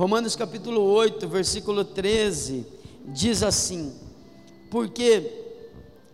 Romanos 0.00 0.34
capítulo 0.34 0.80
8, 0.80 1.28
versículo 1.28 1.84
13, 1.84 2.64
diz 3.08 3.42
assim: 3.42 3.92
Porque 4.70 5.30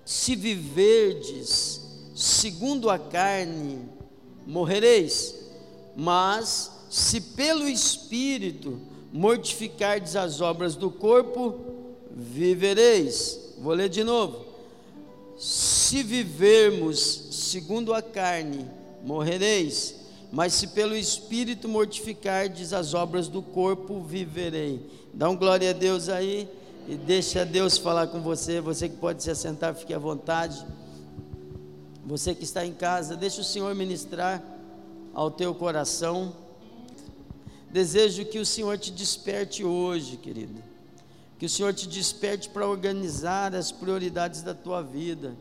se 0.04 0.34
viverdes 0.34 1.82
segundo 2.12 2.90
a 2.90 2.98
carne, 2.98 3.78
morrereis, 4.44 5.36
mas 5.94 6.72
se 6.90 7.20
pelo 7.20 7.68
Espírito 7.68 8.76
mortificardes 9.12 10.16
as 10.16 10.40
obras 10.40 10.74
do 10.74 10.90
corpo, 10.90 11.54
vivereis. 12.10 13.54
Vou 13.56 13.72
ler 13.72 13.88
de 13.88 14.02
novo. 14.02 14.46
Se 15.38 16.02
vivermos 16.02 17.28
segundo 17.30 17.94
a 17.94 18.02
carne, 18.02 18.68
morrereis, 19.04 19.94
mas 20.36 20.52
se 20.52 20.66
pelo 20.66 20.94
Espírito 20.94 21.66
mortificardes 21.66 22.74
as 22.74 22.92
obras 22.92 23.26
do 23.26 23.40
corpo, 23.40 24.02
viverei. 24.02 24.86
Dá 25.14 25.30
um 25.30 25.34
glória 25.34 25.70
a 25.70 25.72
Deus 25.72 26.10
aí 26.10 26.46
e 26.86 26.94
deixa 26.94 27.42
Deus 27.42 27.78
falar 27.78 28.08
com 28.08 28.20
você. 28.20 28.60
Você 28.60 28.86
que 28.86 28.98
pode 28.98 29.22
se 29.22 29.30
assentar, 29.30 29.74
fique 29.74 29.94
à 29.94 29.98
vontade. 29.98 30.62
Você 32.04 32.34
que 32.34 32.44
está 32.44 32.66
em 32.66 32.74
casa, 32.74 33.16
deixa 33.16 33.40
o 33.40 33.44
Senhor 33.44 33.74
ministrar 33.74 34.42
ao 35.14 35.30
teu 35.30 35.54
coração. 35.54 36.36
Desejo 37.70 38.26
que 38.26 38.38
o 38.38 38.44
Senhor 38.44 38.76
te 38.76 38.92
desperte 38.92 39.64
hoje, 39.64 40.18
querido. 40.18 40.62
Que 41.38 41.46
o 41.46 41.48
Senhor 41.48 41.72
te 41.72 41.88
desperte 41.88 42.50
para 42.50 42.68
organizar 42.68 43.54
as 43.54 43.72
prioridades 43.72 44.42
da 44.42 44.52
tua 44.52 44.82
vida. 44.82 45.34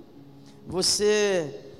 Você 0.66 1.75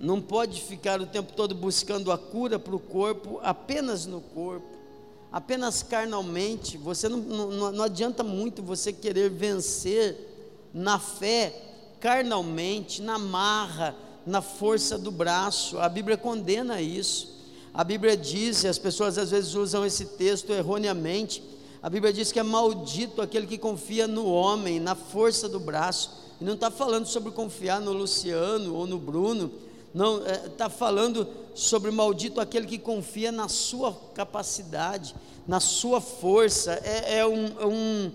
não 0.00 0.20
pode 0.20 0.60
ficar 0.62 1.00
o 1.00 1.06
tempo 1.06 1.32
todo 1.32 1.54
buscando 1.54 2.12
a 2.12 2.18
cura 2.18 2.58
para 2.58 2.74
o 2.74 2.78
corpo, 2.78 3.40
apenas 3.42 4.06
no 4.06 4.20
corpo, 4.20 4.66
apenas 5.32 5.82
carnalmente. 5.82 6.78
Você 6.78 7.08
não, 7.08 7.18
não, 7.18 7.72
não 7.72 7.84
adianta 7.84 8.22
muito 8.22 8.62
você 8.62 8.92
querer 8.92 9.28
vencer 9.28 10.16
na 10.72 10.98
fé, 10.98 11.52
carnalmente, 11.98 13.02
na 13.02 13.18
marra, 13.18 13.94
na 14.24 14.40
força 14.40 14.96
do 14.96 15.10
braço. 15.10 15.78
A 15.78 15.88
Bíblia 15.88 16.16
condena 16.16 16.80
isso. 16.80 17.36
A 17.74 17.82
Bíblia 17.82 18.16
diz, 18.16 18.62
e 18.62 18.68
as 18.68 18.78
pessoas 18.78 19.18
às 19.18 19.32
vezes 19.32 19.54
usam 19.54 19.84
esse 19.84 20.04
texto 20.04 20.52
erroneamente. 20.52 21.42
A 21.82 21.90
Bíblia 21.90 22.12
diz 22.12 22.30
que 22.30 22.38
é 22.38 22.42
maldito 22.42 23.20
aquele 23.20 23.46
que 23.46 23.58
confia 23.58 24.06
no 24.06 24.26
homem, 24.26 24.78
na 24.78 24.94
força 24.94 25.48
do 25.48 25.58
braço. 25.58 26.28
E 26.40 26.44
não 26.44 26.54
está 26.54 26.70
falando 26.70 27.06
sobre 27.06 27.32
confiar 27.32 27.80
no 27.80 27.92
Luciano 27.92 28.74
ou 28.76 28.86
no 28.86 28.98
Bruno 28.98 29.50
não 29.98 30.24
está 30.24 30.66
é, 30.66 30.68
falando 30.68 31.26
sobre 31.56 31.90
maldito 31.90 32.40
aquele 32.40 32.68
que 32.68 32.78
confia 32.78 33.32
na 33.32 33.48
sua 33.48 33.92
capacidade, 34.14 35.12
na 35.44 35.58
sua 35.58 36.00
força, 36.00 36.80
é, 36.84 37.18
é 37.18 37.26
um, 37.26 37.46
é 37.58 37.66
um, 37.66 38.12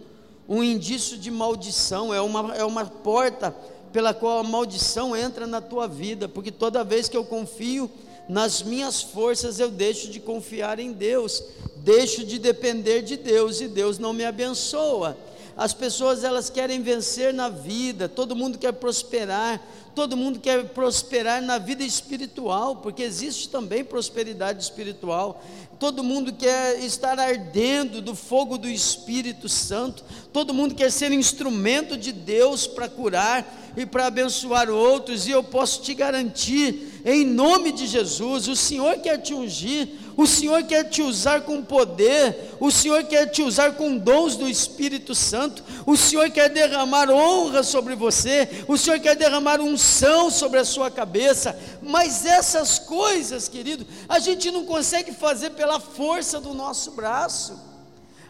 um 0.47 0.63
indício 0.63 1.17
de 1.17 1.29
maldição, 1.29 2.13
é 2.13 2.21
uma, 2.21 2.55
é 2.55 2.63
uma 2.63 2.85
porta 2.85 3.53
pela 3.91 4.13
qual 4.13 4.39
a 4.39 4.43
maldição 4.43 5.13
entra 5.13 5.45
na 5.45 5.59
tua 5.59 5.85
vida, 5.85 6.29
porque 6.29 6.53
toda 6.53 6.85
vez 6.85 7.09
que 7.09 7.17
eu 7.17 7.25
confio 7.25 7.91
nas 8.29 8.63
minhas 8.63 9.01
forças, 9.01 9.59
eu 9.59 9.69
deixo 9.69 10.09
de 10.09 10.21
confiar 10.21 10.79
em 10.79 10.93
Deus, 10.93 11.43
deixo 11.75 12.23
de 12.23 12.39
depender 12.39 13.01
de 13.01 13.17
Deus 13.17 13.59
e 13.59 13.67
Deus 13.67 13.99
não 13.99 14.13
me 14.13 14.23
abençoa. 14.23 15.17
As 15.55 15.73
pessoas 15.73 16.23
elas 16.23 16.49
querem 16.49 16.81
vencer 16.81 17.33
na 17.33 17.47
vida, 17.47 18.09
todo 18.09 18.35
mundo 18.35 18.57
quer 18.57 18.73
prosperar, 18.73 19.61
todo 19.93 20.17
mundo 20.17 20.39
quer 20.39 20.65
prosperar 20.69 21.41
na 21.41 21.59
vida 21.59 21.83
espiritual, 21.83 22.77
porque 22.77 23.03
existe 23.03 23.49
também 23.49 23.83
prosperidade 23.83 24.63
espiritual. 24.63 25.43
Todo 25.79 26.03
mundo 26.03 26.33
quer 26.33 26.79
estar 26.79 27.19
ardendo 27.19 28.01
do 28.01 28.15
fogo 28.15 28.57
do 28.57 28.67
Espírito 28.67 29.47
Santo, 29.47 30.03
todo 30.31 30.53
mundo 30.53 30.73
quer 30.73 30.91
ser 30.91 31.11
instrumento 31.11 31.95
de 31.95 32.11
Deus 32.11 32.65
para 32.65 32.89
curar 32.89 33.73
e 33.75 33.85
para 33.85 34.07
abençoar 34.07 34.69
outros, 34.69 35.27
e 35.27 35.31
eu 35.31 35.43
posso 35.43 35.81
te 35.81 35.93
garantir, 35.93 37.01
em 37.05 37.25
nome 37.25 37.71
de 37.71 37.87
Jesus, 37.87 38.47
o 38.47 38.55
Senhor 38.55 38.99
quer 38.99 39.17
te 39.17 39.33
ungir, 39.33 39.89
o 40.15 40.27
Senhor 40.27 40.63
quer 40.63 40.85
te 40.85 41.01
usar 41.01 41.41
com 41.41 41.63
poder, 41.63 42.55
o 42.59 42.71
Senhor 42.71 43.03
quer 43.03 43.27
te 43.27 43.41
usar 43.41 43.73
com 43.73 43.97
dons 43.97 44.35
do 44.35 44.47
Espírito 44.47 45.15
Santo, 45.15 45.63
o 45.85 45.97
Senhor 45.97 46.29
quer 46.29 46.49
derramar 46.49 47.09
honra 47.09 47.63
sobre 47.63 47.95
você, 47.95 48.47
o 48.67 48.77
Senhor 48.77 48.99
quer 48.99 49.15
derramar 49.15 49.59
unção 49.59 50.29
sobre 50.29 50.59
a 50.59 50.65
sua 50.65 50.91
cabeça, 50.91 51.57
mas 51.81 52.25
essas 52.25 52.79
coisas, 52.79 53.47
querido, 53.47 53.85
a 54.07 54.19
gente 54.19 54.51
não 54.51 54.65
consegue 54.65 55.11
fazer 55.11 55.51
pela 55.51 55.79
força 55.79 56.39
do 56.39 56.53
nosso 56.53 56.91
braço. 56.91 57.73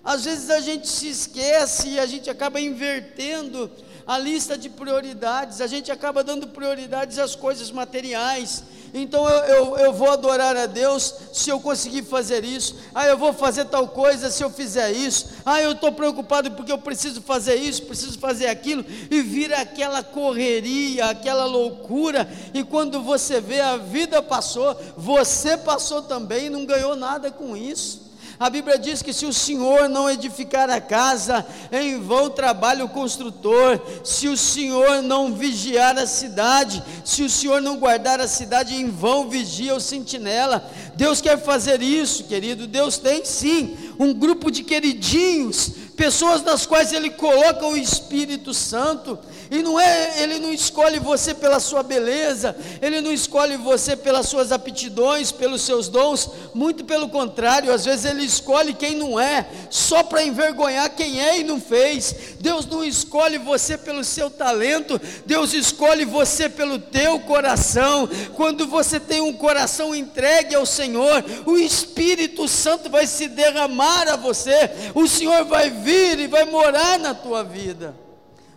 Às 0.04 0.26
vezes 0.26 0.50
a 0.50 0.60
gente 0.60 0.88
se 0.88 1.08
esquece 1.08 1.90
e 1.90 2.00
a 2.00 2.06
gente 2.06 2.30
acaba 2.30 2.60
invertendo 2.60 3.72
a 4.06 4.18
lista 4.18 4.58
de 4.58 4.70
prioridades, 4.70 5.62
a 5.62 5.68
gente 5.68 5.92
acaba 5.92 6.24
dando 6.24 6.48
prioridades 6.48 7.18
às 7.18 7.36
coisas 7.36 7.72
materiais. 7.72 8.64
Então 8.94 9.28
eu, 9.28 9.44
eu, 9.46 9.78
eu, 9.78 9.94
vou 9.94 10.12
adorar 10.12 10.56
a 10.56 10.68
Deus 10.68 11.16
se 11.32 11.50
eu 11.50 11.60
conseguir 11.60 12.04
fazer 12.04 12.46
isso. 12.46 12.76
Ah, 12.94 13.08
eu 13.08 13.18
vou 13.18 13.34
fazer 13.34 13.66
tal 13.66 13.88
coisa 13.88 14.30
se 14.30 14.44
eu 14.44 14.52
fizer 14.52 14.92
isso. 14.92 15.30
Ah, 15.44 15.60
eu 15.60 15.72
estou 15.72 15.92
preocupado 15.92 16.52
porque 16.52 16.72
eu 16.72 16.78
preciso 16.78 17.20
fazer 17.20 17.56
isso, 17.56 17.82
preciso 17.84 18.20
fazer 18.20 18.46
aquilo. 18.46 18.86
E 19.10 19.22
vira 19.22 19.58
aquela 19.58 20.04
correria, 20.04 21.06
aquela 21.06 21.46
loucura. 21.46 22.30
E 22.54 22.64
quando 22.64 23.02
você 23.02 23.42
vê 23.42 23.62
a 23.62 23.78
vida 23.78 24.22
passou, 24.22 24.78
você 24.96 25.58
passou 25.58 26.04
também 26.04 26.46
e 26.46 26.50
não 26.52 26.64
ganhou 26.64 26.96
nada 26.96 27.32
com 27.32 27.58
isso. 27.58 28.03
A 28.44 28.50
Bíblia 28.50 28.78
diz 28.78 29.02
que 29.02 29.14
se 29.14 29.26
o 29.26 29.32
Senhor 29.32 29.88
não 29.88 30.10
edificar 30.10 30.70
a 30.70 30.82
casa, 30.82 31.46
em 31.72 31.98
vão 31.98 32.30
trabalha 32.30 32.84
o 32.84 32.90
construtor. 32.90 33.80
Se 34.04 34.28
o 34.28 34.36
Senhor 34.36 35.02
não 35.02 35.34
vigiar 35.34 35.98
a 35.98 36.06
cidade, 36.06 36.84
se 37.06 37.24
o 37.24 37.30
Senhor 37.30 37.62
não 37.62 37.78
guardar 37.78 38.20
a 38.20 38.28
cidade, 38.28 38.76
em 38.76 38.90
vão 38.90 39.30
vigia 39.30 39.74
o 39.74 39.80
sentinela. 39.80 40.70
Deus 40.94 41.22
quer 41.22 41.42
fazer 41.42 41.82
isso, 41.82 42.26
querido. 42.26 42.68
Deus 42.68 42.98
tem 42.98 43.24
sim 43.24 43.78
um 43.98 44.14
grupo 44.14 44.52
de 44.52 44.62
queridinhos, 44.62 45.72
pessoas 45.96 46.44
nas 46.44 46.66
quais 46.66 46.92
Ele 46.92 47.10
coloca 47.10 47.66
o 47.66 47.78
Espírito 47.78 48.54
Santo 48.54 49.20
e 49.54 49.62
não 49.62 49.80
é, 49.80 50.24
ele 50.24 50.40
não 50.40 50.52
escolhe 50.52 50.98
você 50.98 51.32
pela 51.32 51.60
sua 51.60 51.84
beleza, 51.84 52.56
ele 52.82 53.02
não 53.02 53.12
escolhe 53.12 53.56
você 53.56 53.96
pelas 53.96 54.28
suas 54.28 54.52
aptidões, 54.52 55.32
pelos 55.32 55.62
seus 55.62 55.88
dons, 55.88 56.28
muito 56.56 56.84
pelo 56.84 57.08
contrário, 57.08 57.72
às 57.72 57.86
vezes 57.86 58.06
ele 58.06 58.24
escolhe 58.24 58.74
quem 58.74 58.96
não 58.96 59.20
é, 59.20 59.48
só 59.70 60.02
para 60.02 60.24
envergonhar 60.24 60.90
quem 60.96 61.22
é 61.22 61.40
e 61.40 61.44
não 61.44 61.62
fez. 61.62 62.16
Deus 62.40 62.66
não 62.66 62.84
escolhe 62.84 63.38
você 63.38 63.78
pelo 63.78 64.04
seu 64.04 64.28
talento, 64.28 65.00
Deus 65.24 65.54
escolhe 65.54 66.04
você 66.04 66.50
pelo 66.50 66.80
teu 66.80 67.20
coração. 67.20 68.10
Quando 68.36 68.66
você 68.66 69.00
tem 69.00 69.22
um 69.22 69.34
coração 69.34 69.94
entregue 69.94 70.56
ao 70.56 70.66
Senhor, 70.66 71.24
o 71.46 71.58
Espírito 71.58 72.48
Santo 72.48 72.90
vai 72.90 73.06
se 73.06 73.28
derramar 73.28 74.08
a 74.08 74.16
você, 74.16 74.72
o 74.96 75.08
Senhor 75.08 75.46
vai 75.46 75.70
vir 75.84 76.20
e 76.20 76.28
vai 76.28 76.46
morar 76.46 76.98
na 76.98 77.14
tua 77.14 77.44
vida. 77.44 77.96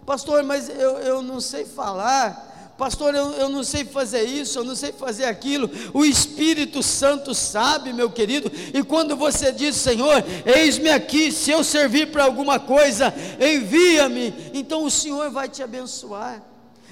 Pastor, 0.07 0.43
mas 0.45 0.69
eu, 0.69 0.99
eu 0.99 1.23
não 1.23 1.41
sei 1.41 1.65
falar. 1.65 2.75
Pastor, 2.79 3.15
eu, 3.15 3.33
eu 3.33 3.49
não 3.49 3.65
sei 3.65 3.85
fazer 3.85 4.23
isso, 4.25 4.59
eu 4.59 4.65
não 4.65 4.77
sei 4.77 4.93
fazer 4.93 5.25
aquilo. 5.25 5.69
O 5.95 6.05
Espírito 6.05 6.83
Santo 6.83 7.35
sabe, 7.35 7.93
meu 7.93 8.11
querido. 8.11 8.53
E 8.73 8.83
quando 8.83 9.17
você 9.17 9.51
diz, 9.51 9.77
Senhor, 9.77 10.23
eis-me 10.45 10.91
aqui, 10.91 11.33
se 11.33 11.51
eu 11.51 11.65
servir 11.65 12.13
para 12.13 12.25
alguma 12.25 12.61
coisa, 12.61 13.13
envia-me. 13.41 14.33
Então 14.53 14.85
o 14.85 14.91
Senhor 14.91 15.31
vai 15.31 15.49
te 15.49 15.63
abençoar. 15.63 16.43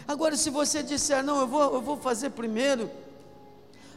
Agora, 0.08 0.36
se 0.36 0.50
você 0.50 0.82
disser, 0.82 1.22
não, 1.22 1.40
eu 1.40 1.46
vou, 1.46 1.74
eu 1.74 1.80
vou 1.80 1.96
fazer 1.96 2.30
primeiro 2.30 2.90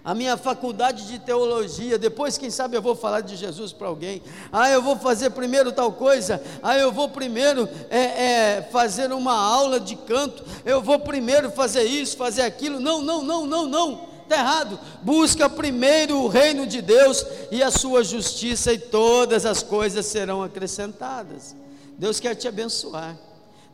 a 0.08 0.16
minha 0.16 0.38
faculdade 0.38 1.06
de 1.06 1.20
teologia, 1.20 1.98
depois, 1.98 2.38
quem 2.38 2.50
sabe, 2.50 2.78
eu 2.78 2.82
vou 2.82 2.96
falar 2.96 3.20
de 3.20 3.36
Jesus 3.36 3.74
para 3.74 3.90
alguém. 3.90 4.22
Ah, 4.54 4.70
eu 4.70 4.82
vou 4.82 4.96
fazer 4.96 5.32
primeiro 5.32 5.70
tal 5.74 5.92
coisa. 5.92 6.42
Ah, 6.64 6.78
eu 6.78 6.94
vou 6.94 7.10
primeiro 7.10 7.68
é, 7.90 8.00
é, 8.00 8.70
fazer 8.72 9.12
uma 9.12 9.34
aula 9.34 9.82
de 9.82 9.98
canto. 9.98 10.46
Eu 10.64 10.82
vou 10.82 10.98
primeiro 10.98 11.52
fazer 11.52 11.84
isso, 11.84 12.16
fazer 12.16 12.44
aquilo. 12.44 12.80
Não, 12.80 13.02
não, 13.02 13.22
não, 13.22 13.46
não, 13.46 13.68
não. 13.68 14.08
Está 14.24 14.38
errado. 14.38 14.80
Busca 15.02 15.50
primeiro 15.50 16.24
o 16.24 16.30
reino 16.30 16.66
de 16.66 16.82
Deus 16.82 17.26
e 17.52 17.62
a 17.62 17.70
sua 17.70 18.02
justiça, 18.02 18.72
e 18.72 18.80
todas 18.80 19.46
as 19.46 19.62
coisas 19.62 20.06
serão 20.06 20.42
acrescentadas. 20.42 21.54
Deus 21.98 22.18
quer 22.18 22.34
te 22.34 22.48
abençoar. 22.48 23.18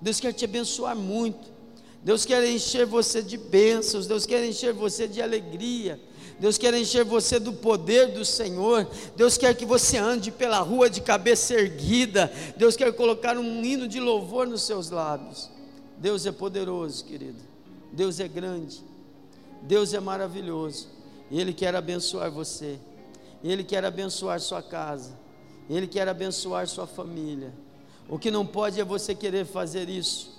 Deus 0.02 0.20
quer 0.20 0.34
te 0.34 0.46
abençoar 0.46 0.96
muito. 0.96 1.54
Deus 2.04 2.26
quer 2.26 2.44
encher 2.50 2.88
você 2.88 3.22
de 3.22 3.38
bênçãos. 3.38 4.08
Deus 4.08 4.26
quer 4.26 4.44
encher 4.44 4.74
você 4.74 5.08
de 5.08 5.22
alegria. 5.22 6.02
Deus 6.40 6.58
quer 6.58 6.74
encher 6.74 7.04
você 7.06 7.40
do 7.40 7.54
poder 7.54 8.12
do 8.12 8.26
Senhor. 8.26 8.88
Deus 9.16 9.38
quer 9.38 9.56
que 9.56 9.66
você 9.66 9.98
ande 9.98 10.32
pela 10.32 10.60
rua 10.60 10.90
de 10.90 11.02
cabeça 11.02 11.54
erguida. 11.54 12.32
Deus 12.58 12.76
quer 12.76 12.92
colocar 12.94 13.38
um 13.38 13.64
hino 13.64 13.88
de 13.88 14.00
louvor 14.00 14.48
nos 14.48 14.64
seus 14.64 14.90
lábios. 14.90 15.50
Deus 15.98 16.26
é 16.26 16.32
poderoso, 16.32 17.06
querido. 17.06 17.40
Deus 17.92 18.20
é 18.20 18.28
grande. 18.28 18.84
Deus 19.62 19.94
é 19.94 20.00
maravilhoso. 20.00 20.90
E 21.32 21.40
Ele 21.40 21.54
quer 21.54 21.76
abençoar 21.76 22.30
você. 22.30 22.78
Ele 23.44 23.64
quer 23.64 23.86
abençoar 23.86 24.40
sua 24.40 24.62
casa. 24.62 25.18
Ele 25.70 25.88
quer 25.88 26.08
abençoar 26.08 26.68
sua 26.68 26.88
família. 26.88 27.54
O 28.10 28.20
que 28.20 28.30
não 28.30 28.46
pode 28.46 28.80
é 28.80 28.84
você 28.84 29.16
querer 29.16 29.46
fazer 29.46 29.90
isso 29.90 30.34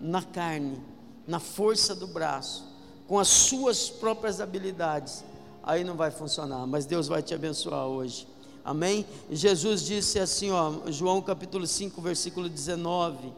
na 0.00 0.22
carne, 0.22 0.80
na 1.26 1.38
força 1.38 1.94
do 1.94 2.06
braço, 2.06 2.64
com 3.06 3.18
as 3.18 3.28
suas 3.28 3.88
próprias 3.88 4.40
habilidades. 4.40 5.24
Aí 5.66 5.82
não 5.82 5.96
vai 5.96 6.10
funcionar, 6.10 6.66
mas 6.66 6.84
Deus 6.84 7.08
vai 7.08 7.22
te 7.22 7.34
abençoar 7.34 7.86
hoje. 7.86 8.28
Amém? 8.62 9.06
Jesus 9.30 9.82
disse 9.82 10.18
assim, 10.18 10.50
ó, 10.50 10.90
João 10.90 11.22
capítulo 11.22 11.66
5, 11.66 12.02
versículo 12.02 12.50
19: 12.50 13.32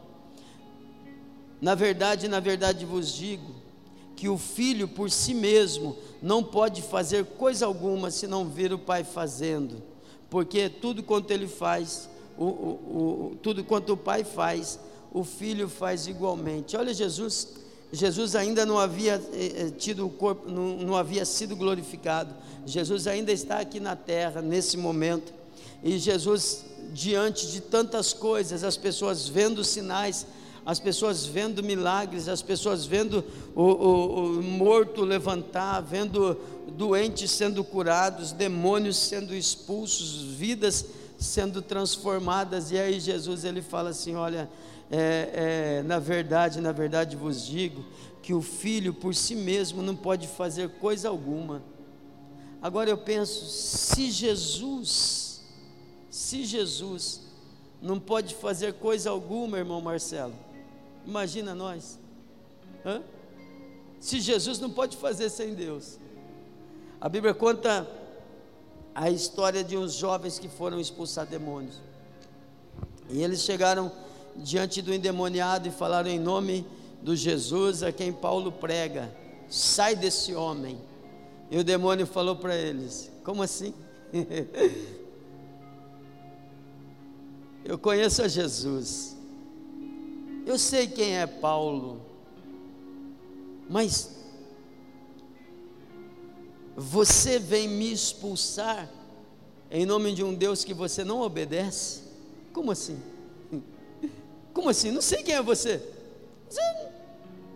Na 1.61 1.73
verdade, 1.73 2.27
na 2.27 2.41
verdade 2.41 2.85
vos 2.85 3.13
digo, 3.13 3.55
que 4.17 4.27
o 4.27 4.37
filho 4.37 4.89
por 4.89 5.09
si 5.09 5.33
mesmo 5.33 5.95
não 6.21 6.43
pode 6.43 6.81
fazer 6.81 7.23
coisa 7.23 7.65
alguma 7.65 8.11
se 8.11 8.27
não 8.27 8.49
ver 8.49 8.73
o 8.73 8.79
pai 8.79 9.05
fazendo, 9.05 9.81
porque 10.29 10.67
tudo 10.67 11.01
quanto 11.01 11.31
ele 11.31 11.47
faz, 11.47 12.09
o, 12.37 12.43
o, 12.43 12.49
o, 13.31 13.35
tudo 13.41 13.63
quanto 13.63 13.93
o 13.93 13.97
pai 13.97 14.25
faz, 14.25 14.79
o 15.13 15.23
filho 15.23 15.69
faz 15.69 16.07
igualmente. 16.07 16.75
Olha 16.75 16.93
Jesus, 16.93 17.47
Jesus 17.91 18.35
ainda 18.35 18.65
não 18.65 18.77
havia 18.77 19.21
eh, 19.33 19.53
eh, 19.55 19.71
tido 19.77 20.05
o 20.05 20.09
corpo, 20.09 20.49
não, 20.51 20.77
não 20.77 20.95
havia 20.95 21.23
sido 21.23 21.55
glorificado. 21.55 22.33
Jesus 22.65 23.07
ainda 23.07 23.31
está 23.31 23.59
aqui 23.59 23.79
na 23.79 23.95
terra 23.95 24.41
nesse 24.41 24.75
momento. 24.75 25.33
E 25.81 25.97
Jesus, 25.97 26.65
diante 26.91 27.47
de 27.47 27.61
tantas 27.61 28.11
coisas, 28.11 28.63
as 28.63 28.75
pessoas 28.75 29.27
vendo 29.27 29.63
sinais, 29.63 30.25
as 30.65 30.79
pessoas 30.81 31.25
vendo 31.25 31.63
milagres, 31.63 32.27
as 32.27 32.41
pessoas 32.41 32.85
vendo 32.85 33.23
o, 33.55 33.63
o, 33.63 34.39
o 34.39 34.43
morto 34.43 35.05
levantar, 35.05 35.79
vendo 35.79 36.37
doentes 36.73 37.31
sendo 37.31 37.63
curados, 37.63 38.33
demônios 38.33 38.97
sendo 38.97 39.33
expulsos, 39.33 40.23
vidas 40.23 40.85
sendo 41.17 41.61
transformadas. 41.61 42.71
E 42.71 42.77
aí 42.77 42.99
Jesus 42.99 43.45
ele 43.45 43.61
fala 43.61 43.91
assim: 43.91 44.15
olha, 44.15 44.49
é, 44.91 45.79
é, 45.79 45.83
na 45.83 45.99
verdade, 45.99 46.61
na 46.61 46.71
verdade 46.71 47.15
vos 47.15 47.45
digo 47.45 47.83
que 48.21 48.33
o 48.33 48.41
filho 48.41 48.93
por 48.93 49.13
si 49.13 49.35
mesmo 49.35 49.81
não 49.81 49.95
pode 49.95 50.27
fazer 50.27 50.69
coisa 50.79 51.09
alguma. 51.09 51.61
Agora 52.61 52.89
eu 52.89 52.97
penso, 52.97 53.45
se 53.45 54.09
Jesus, 54.09 55.41
se 56.09 56.43
Jesus 56.43 57.21
não 57.81 57.99
pode 57.99 58.35
fazer 58.35 58.73
coisa 58.73 59.09
alguma, 59.09 59.57
irmão 59.57 59.79
Marcelo, 59.79 60.33
Imagina 61.07 61.55
nós. 61.55 61.97
Hã? 62.85 63.01
Se 63.97 64.19
Jesus 64.19 64.59
não 64.59 64.69
pode 64.69 64.97
fazer 64.97 65.29
sem 65.29 65.55
Deus. 65.55 65.97
A 66.99 67.07
Bíblia 67.07 67.33
conta 67.33 67.87
a 68.93 69.09
história 69.09 69.63
de 69.63 69.77
uns 69.77 69.93
jovens 69.93 70.37
que 70.37 70.49
foram 70.49 70.79
expulsar 70.79 71.25
demônios. 71.25 71.75
E 73.09 73.23
eles 73.23 73.39
chegaram 73.39 73.89
diante 74.37 74.81
do 74.81 74.93
endemoniado 74.93 75.67
e 75.67 75.71
falaram 75.71 76.09
em 76.09 76.19
nome 76.19 76.65
do 77.01 77.15
Jesus 77.15 77.83
a 77.83 77.91
quem 77.91 78.11
Paulo 78.13 78.51
prega: 78.51 79.15
sai 79.49 79.95
desse 79.95 80.33
homem. 80.33 80.77
E 81.49 81.57
o 81.57 81.63
demônio 81.63 82.05
falou 82.05 82.35
para 82.35 82.55
eles: 82.55 83.11
como 83.23 83.41
assim? 83.41 83.73
Eu 87.63 87.77
conheço 87.77 88.21
a 88.21 88.27
Jesus. 88.27 89.15
Eu 90.45 90.57
sei 90.57 90.87
quem 90.87 91.17
é 91.17 91.27
Paulo, 91.27 92.01
mas 93.69 94.15
você 96.77 97.37
vem 97.37 97.67
me 97.67 97.91
expulsar 97.91 98.89
em 99.69 99.85
nome 99.85 100.13
de 100.13 100.23
um 100.23 100.33
Deus 100.33 100.63
que 100.63 100.73
você 100.73 101.03
não 101.03 101.19
obedece? 101.21 102.03
Como 102.53 102.71
assim? 102.71 102.97
Como 104.57 104.69
assim? 104.69 104.89
Não 104.89 105.03
sei 105.03 105.21
quem 105.21 105.35
é 105.35 105.41
você. 105.41 105.79
Você 106.49 106.61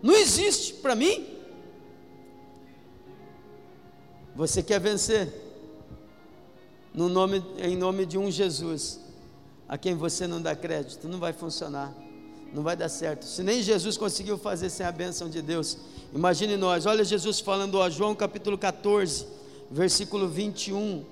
não 0.03 0.13
existe 0.15 0.75
para 0.75 0.93
mim. 0.93 1.27
Você 4.35 4.61
quer 4.61 4.79
vencer 4.79 5.33
no 6.93 7.09
nome, 7.09 7.43
em 7.57 7.75
nome 7.75 8.05
de 8.05 8.19
um 8.19 8.29
Jesus 8.29 8.99
a 9.67 9.79
quem 9.79 9.95
você 9.95 10.27
não 10.27 10.39
dá 10.39 10.55
crédito, 10.55 11.07
não 11.07 11.17
vai 11.17 11.33
funcionar 11.33 11.91
não 12.53 12.63
vai 12.63 12.75
dar 12.75 12.89
certo. 12.89 13.25
Se 13.25 13.41
nem 13.41 13.61
Jesus 13.61 13.97
conseguiu 13.97 14.37
fazer 14.37 14.69
sem 14.69 14.85
a 14.85 14.91
bênção 14.91 15.29
de 15.29 15.41
Deus, 15.41 15.77
imagine 16.13 16.57
nós. 16.57 16.85
Olha 16.85 17.03
Jesus 17.03 17.39
falando 17.39 17.81
a 17.81 17.89
João 17.89 18.13
capítulo 18.13 18.57
14, 18.57 19.25
versículo 19.71 20.27
21. 20.27 21.03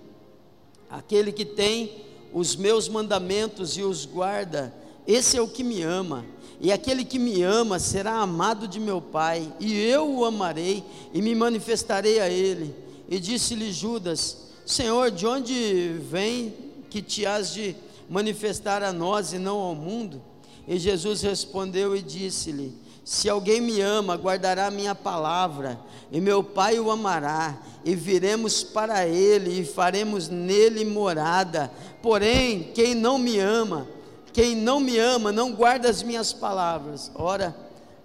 Aquele 0.89 1.31
que 1.31 1.45
tem 1.45 2.03
os 2.33 2.55
meus 2.55 2.89
mandamentos 2.89 3.77
e 3.77 3.83
os 3.83 4.05
guarda, 4.05 4.73
esse 5.09 5.35
é 5.35 5.41
o 5.41 5.47
que 5.47 5.63
me 5.63 5.81
ama. 5.81 6.23
E 6.61 6.71
aquele 6.71 7.03
que 7.03 7.17
me 7.17 7.41
ama 7.41 7.79
será 7.79 8.17
amado 8.17 8.67
de 8.67 8.79
meu 8.79 9.01
Pai, 9.01 9.51
e 9.59 9.73
eu 9.75 10.07
o 10.07 10.23
amarei 10.23 10.83
e 11.11 11.19
me 11.19 11.33
manifestarei 11.33 12.19
a 12.19 12.29
ele. 12.29 12.75
E 13.09 13.19
disse-lhe 13.19 13.71
Judas: 13.71 14.37
Senhor, 14.67 15.09
de 15.09 15.25
onde 15.25 15.95
vem 16.11 16.53
que 16.91 17.01
te 17.01 17.25
has 17.25 17.51
de 17.51 17.75
manifestar 18.07 18.83
a 18.83 18.93
nós 18.93 19.33
e 19.33 19.39
não 19.39 19.57
ao 19.57 19.73
mundo? 19.73 20.21
E 20.67 20.77
Jesus 20.77 21.23
respondeu 21.23 21.95
e 21.95 22.03
disse-lhe: 22.03 22.77
Se 23.03 23.27
alguém 23.27 23.59
me 23.59 23.81
ama, 23.81 24.15
guardará 24.15 24.67
a 24.67 24.71
minha 24.71 24.93
palavra, 24.93 25.79
e 26.11 26.21
meu 26.21 26.43
Pai 26.43 26.79
o 26.79 26.91
amará, 26.91 27.57
e 27.83 27.95
viremos 27.95 28.61
para 28.61 29.07
ele 29.07 29.61
e 29.61 29.65
faremos 29.65 30.27
nele 30.27 30.85
morada. 30.85 31.71
Porém, 31.99 32.69
quem 32.75 32.93
não 32.93 33.17
me 33.17 33.39
ama, 33.39 33.87
quem 34.33 34.55
não 34.55 34.79
me 34.79 34.97
ama, 34.97 35.31
não 35.31 35.53
guarda 35.53 35.89
as 35.89 36.03
minhas 36.03 36.31
palavras. 36.33 37.11
Ora, 37.15 37.55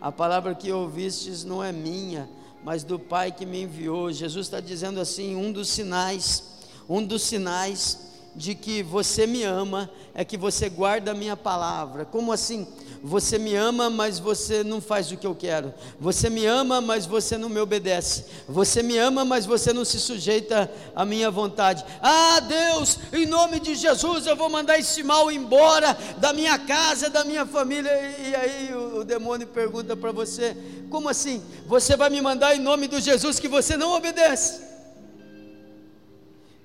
a 0.00 0.12
palavra 0.12 0.54
que 0.54 0.72
ouvistes 0.72 1.44
não 1.44 1.62
é 1.62 1.72
minha, 1.72 2.28
mas 2.62 2.84
do 2.84 2.98
Pai 2.98 3.32
que 3.32 3.46
me 3.46 3.62
enviou. 3.62 4.12
Jesus 4.12 4.46
está 4.46 4.60
dizendo 4.60 5.00
assim: 5.00 5.36
um 5.36 5.52
dos 5.52 5.68
sinais, 5.68 6.42
um 6.88 7.04
dos 7.04 7.22
sinais 7.22 8.13
de 8.34 8.54
que 8.54 8.82
você 8.82 9.26
me 9.26 9.42
ama 9.42 9.90
é 10.14 10.25
que 10.25 10.36
você 10.36 10.69
guarda 10.69 11.10
a 11.10 11.14
minha 11.14 11.36
palavra. 11.36 12.04
Como 12.04 12.32
assim? 12.32 12.66
Você 13.06 13.38
me 13.38 13.54
ama, 13.54 13.90
mas 13.90 14.19
você 14.19 14.64
não 14.64 14.81
faz 14.81 15.12
o 15.12 15.16
que 15.19 15.26
eu 15.26 15.34
quero. 15.34 15.75
Você 16.00 16.31
me 16.31 16.46
ama, 16.46 16.81
mas 16.81 17.04
você 17.04 17.36
não 17.36 17.50
me 17.50 17.60
obedece. 17.60 18.25
Você 18.48 18.82
me 18.82 18.96
ama, 18.96 19.26
mas 19.26 19.44
você 19.44 19.75
não 19.75 19.84
se 19.84 20.00
sujeita 20.00 20.70
à 20.96 21.04
minha 21.04 21.31
vontade. 21.31 21.84
Ah, 22.00 22.40
Deus, 22.40 22.98
em 23.12 23.26
nome 23.26 23.60
de 23.60 23.75
Jesus, 23.75 24.26
eu 24.26 24.34
vou 24.34 24.48
mandar 24.48 24.78
esse 24.78 25.02
mal 25.02 25.31
embora 25.31 25.94
da 26.16 26.32
minha 26.32 26.58
casa, 26.58 27.10
da 27.10 27.24
minha 27.24 27.44
família. 27.44 27.91
E 28.26 28.34
aí 28.34 28.74
o, 28.74 29.05
demônio 29.05 29.46
pergunta 29.48 29.94
para 29.94 30.10
você: 30.10 30.56
como 30.88 31.10
assim? 31.10 31.43
Você 31.67 31.98
vai 31.98 32.08
me 32.08 32.22
mandar 32.22 32.56
em 32.56 32.60
nome 32.60 32.88
do 32.88 32.98
Jesus 33.00 33.38
que 33.38 33.48
você 33.48 33.76
não 33.76 33.93
obedece? 33.93 34.73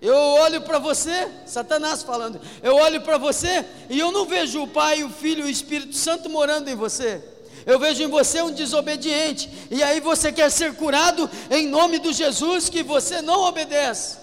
Eu 0.02 0.16
olho 0.16 0.62
para 0.62 0.80
você, 0.80 1.28
Satanás 1.46 2.04
falando, 2.04 2.40
eu 2.64 2.76
olho 2.76 3.02
para 3.02 3.18
você 3.18 3.66
e 3.90 4.00
eu 4.00 4.12
não 4.12 4.26
vejo 4.26 4.64
o 4.64 4.68
Pai, 4.68 5.04
o 5.04 5.10
Filho 5.10 5.42
e 5.42 5.48
o 5.48 5.50
Espírito 5.50 5.96
Santo 5.96 6.30
morando 6.30 6.70
em 6.70 6.76
você. 6.76 7.22
Eu 7.66 7.78
vejo 7.78 8.02
em 8.02 8.08
você 8.08 8.42
um 8.42 8.52
desobediente, 8.52 9.50
e 9.70 9.84
aí 9.84 10.00
você 10.00 10.32
quer 10.32 10.50
ser 10.50 10.74
curado 10.76 11.30
em 11.52 11.68
nome 11.68 12.00
do 12.00 12.14
Jesus 12.14 12.70
que 12.70 12.82
você 12.82 13.22
não 13.22 13.44
obedece. 13.44 14.18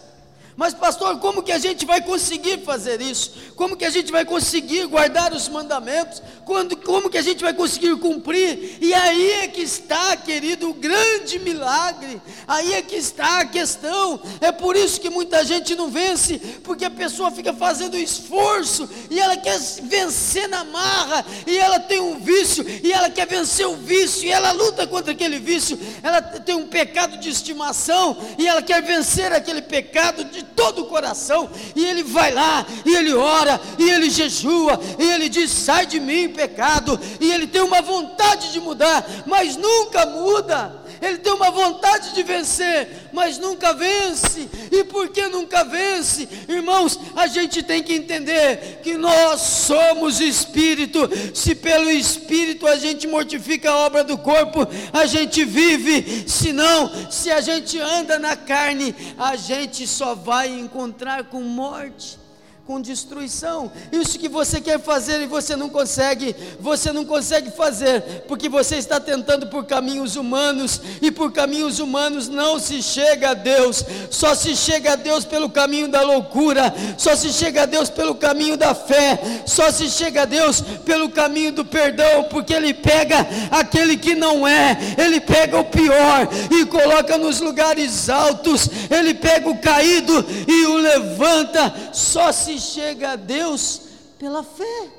Mas, 0.57 0.73
pastor, 0.73 1.19
como 1.19 1.43
que 1.43 1.53
a 1.53 1.59
gente 1.59 1.85
vai 1.85 2.01
conseguir 2.01 2.61
fazer 2.65 3.03
isso? 3.03 3.33
Como 3.55 3.77
que 3.77 3.85
a 3.85 3.91
gente 3.91 4.11
vai 4.11 4.25
conseguir 4.25 4.87
guardar 4.87 5.35
os 5.35 5.49
mandamentos? 5.49 6.23
Quando, 6.47 6.75
como 6.79 7.11
que 7.11 7.19
a 7.19 7.23
gente 7.23 7.45
vai 7.45 7.53
conseguir 7.53 7.95
cumprir? 7.97 8.79
E 8.81 8.95
aí 8.95 9.33
é 9.33 9.49
que 9.49 9.61
está, 9.61 10.17
querido, 10.17 10.71
o 10.71 10.75
grande 10.75 11.39
milagre. 11.39 12.23
Aí 12.49 12.73
é 12.73 12.81
que 12.81 12.97
está 12.97 13.41
a 13.41 13.45
questão. 13.45 14.19
É 14.41 14.51
por 14.51 14.77
isso 14.77 14.99
que 14.99 15.11
muita 15.11 15.45
gente 15.45 15.75
não 15.75 15.91
vence, 15.91 16.39
porque 16.65 16.87
a 16.87 16.91
pessoa 16.91 17.31
fica 17.31 17.53
fazendo 17.53 17.95
esforço 17.95 18.89
e 19.11 19.21
ela 19.21 19.37
quer 19.37 19.59
vencer 19.83 20.49
na 20.49 20.65
marra, 20.65 21.25
e 21.47 21.59
ela 21.59 21.79
tem 21.79 22.01
um 22.01 22.19
vício, 22.19 22.65
e 22.83 22.93
ela 22.93 23.11
quer 23.11 23.27
vencer 23.27 23.67
o 23.67 23.77
vício, 23.77 24.27
e 24.27 24.31
ela 24.31 24.53
luta 24.53 24.87
contra 24.87 25.13
aquele 25.13 25.39
vício. 25.39 25.79
Ela 26.03 26.23
tem 26.23 26.55
um 26.55 26.67
pecado 26.67 27.19
de 27.19 27.29
estimação, 27.29 28.17
e 28.39 28.47
ela 28.47 28.63
quer 28.63 28.83
vencer 28.83 29.33
aquele 29.33 29.61
pecado 29.61 30.25
de 30.25 30.46
todo 30.55 30.83
o 30.83 30.87
coração, 30.87 31.49
e 31.75 31.85
ele 31.85 32.03
vai 32.03 32.33
lá, 32.33 32.67
e 32.85 32.95
ele 32.95 33.15
ora, 33.15 33.61
e 33.79 33.91
ele 33.91 34.11
jejua, 34.11 34.79
e 34.99 35.11
ele 35.11 35.29
diz: 35.29 35.51
sai 35.51 35.87
de 35.87 35.99
mim, 36.01 36.29
pecado, 36.29 36.99
e 37.21 37.33
ele 37.33 37.47
tem 37.47 37.63
uma 37.63 37.83
vontade 37.83 38.53
de 38.53 38.61
mudar, 38.61 39.05
mas 39.27 39.57
nunca 39.57 40.07
muda 40.07 40.87
ele 41.01 41.19
tem 41.19 41.33
uma 41.33 41.51
vontade 41.51 42.15
de 42.15 42.23
vencer, 42.23 43.09
mas 43.13 43.39
nunca 43.39 43.73
vence. 43.73 44.49
E 44.73 44.85
por 44.85 45.09
que 45.09 45.27
nunca 45.29 45.65
vence? 45.65 46.29
Irmãos, 46.77 47.01
a 47.15 47.27
gente 47.27 47.63
tem 47.63 47.83
que 47.83 47.95
entender 47.95 48.81
que 48.83 48.97
nós 48.99 49.41
somos 49.41 50.21
espírito. 50.21 51.09
Se 51.35 51.55
pelo 51.55 51.91
espírito 51.91 52.67
a 52.67 52.77
gente 52.77 53.07
mortifica 53.07 53.71
a 53.71 53.79
obra 53.79 54.05
do 54.05 54.19
corpo, 54.19 54.67
a 54.93 55.07
gente 55.07 55.43
vive. 55.45 56.29
Se 56.29 56.53
não, 56.53 57.11
se 57.11 57.31
a 57.31 57.41
gente 57.41 57.79
anda 57.79 58.19
na 58.19 58.37
carne, 58.37 58.95
a 59.17 59.37
gente 59.37 59.87
só 59.87 60.15
vai 60.15 60.49
encontrar 60.49 61.25
com 61.25 61.41
morte. 61.41 62.26
Com 62.67 62.81
destruição. 62.81 63.71
Isso 63.93 64.19
que 64.19 64.29
você 64.29 64.61
quer 64.61 64.81
fazer 64.81 65.21
e 65.23 65.27
você 65.27 65.55
não 65.55 65.69
consegue, 65.69 66.35
você 66.59 66.91
não 66.91 67.05
consegue 67.05 67.53
fazer, 67.53 68.25
porque 68.27 68.49
você 68.49 68.75
está 68.77 68.99
tentando 68.99 69.47
por 69.47 69.65
caminhos 69.65 70.17
humanos, 70.17 70.81
e 71.01 71.13
por 71.13 71.31
caminhos 71.31 71.79
humanos 71.79 72.29
não 72.29 72.59
se 72.59 72.83
chega 72.83 73.31
a 73.31 73.35
Deus, 73.35 73.85
só 74.11 74.35
se 74.35 74.57
chega 74.57 74.95
a 74.95 74.97
Deus 74.97 75.25
pelo 75.25 75.49
caminho 75.49 75.87
da 75.87 76.03
loucura, 76.03 76.75
só 76.99 77.15
se 77.15 77.33
chega 77.33 77.63
a 77.63 77.67
Deus 77.67 77.89
pelo 77.89 78.17
caminho 78.17 78.57
da 78.57 78.75
fé, 78.75 79.21
só 79.47 79.71
se 79.71 79.89
chega 79.89 80.23
a 80.23 80.25
Deus 80.27 80.61
pelo 80.85 81.09
caminho 81.09 81.53
do 81.53 81.65
perdão, 81.65 82.25
porque 82.25 82.53
Ele 82.53 82.75
pega 82.75 83.25
aquele 83.49 83.97
que 83.97 84.17
não 84.17 84.47
é, 84.47 84.77
Ele 84.99 85.21
pega 85.21 85.57
o 85.57 85.65
pior 85.65 86.29
e 86.51 86.67
coloca 86.67 87.17
nos 87.17 87.41
lugares 87.41 88.09
altos, 88.09 88.69
Ele 88.91 89.15
pega 89.15 89.49
o 89.49 89.59
caído 89.59 90.27
e 90.49 90.67
o 90.67 90.77
levanta, 90.79 91.73
só 91.93 92.33
se 92.33 92.56
chega 92.59 93.13
a 93.13 93.17
Deus 93.17 93.81
pela 94.19 94.43
fé. 94.43 94.91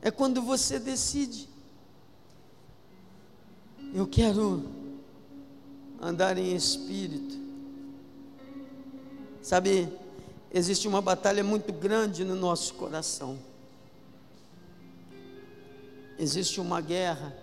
É 0.00 0.10
quando 0.10 0.42
você 0.42 0.78
decide. 0.78 1.48
Eu 3.94 4.06
quero 4.06 4.64
andar 6.00 6.36
em 6.38 6.54
espírito. 6.54 7.38
Sabe, 9.40 9.88
existe 10.52 10.88
uma 10.88 11.00
batalha 11.00 11.44
muito 11.44 11.72
grande 11.72 12.24
no 12.24 12.34
nosso 12.34 12.74
coração. 12.74 13.38
Existe 16.18 16.60
uma 16.60 16.80
guerra 16.80 17.36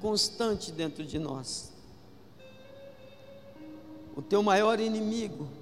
constante 0.00 0.72
dentro 0.72 1.04
de 1.04 1.18
nós. 1.18 1.72
O 4.16 4.22
teu 4.22 4.42
maior 4.42 4.80
inimigo 4.80 5.59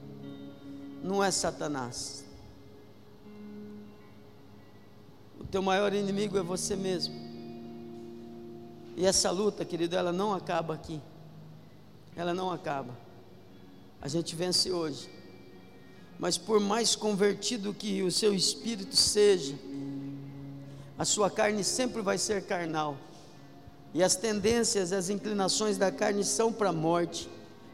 não 1.03 1.23
é 1.23 1.31
Satanás. 1.31 2.25
O 5.39 5.45
teu 5.45 5.63
maior 5.63 5.93
inimigo 5.95 6.37
é 6.37 6.43
você 6.43 6.77
mesmo. 6.77 7.15
E 8.97 9.07
essa 9.07 9.31
luta, 9.31 9.65
querido, 9.65 9.97
ela 9.97 10.13
não 10.13 10.35
acaba 10.35 10.75
aqui. 10.75 11.01
Ela 12.17 12.35
não 12.35 12.51
acaba. 12.51 12.97
A 14.03 14.09
gente 14.09 14.35
vence 14.35 14.73
hoje. 14.73 15.09
Mas 16.19 16.37
por 16.37 16.59
mais 16.59 16.97
convertido 16.97 17.73
que 17.73 18.03
o 18.03 18.11
seu 18.11 18.35
espírito 18.35 18.97
seja, 18.97 19.55
a 20.99 21.05
sua 21.05 21.31
carne 21.31 21.63
sempre 21.63 22.03
vai 22.03 22.19
ser 22.19 22.43
carnal. 22.43 22.97
E 23.95 24.03
as 24.03 24.17
tendências, 24.17 24.93
as 24.93 25.09
inclinações 25.09 25.79
da 25.79 25.93
carne 25.93 26.25
são 26.25 26.53
para 26.53 26.71
a 26.71 26.73
morte, 26.73 27.29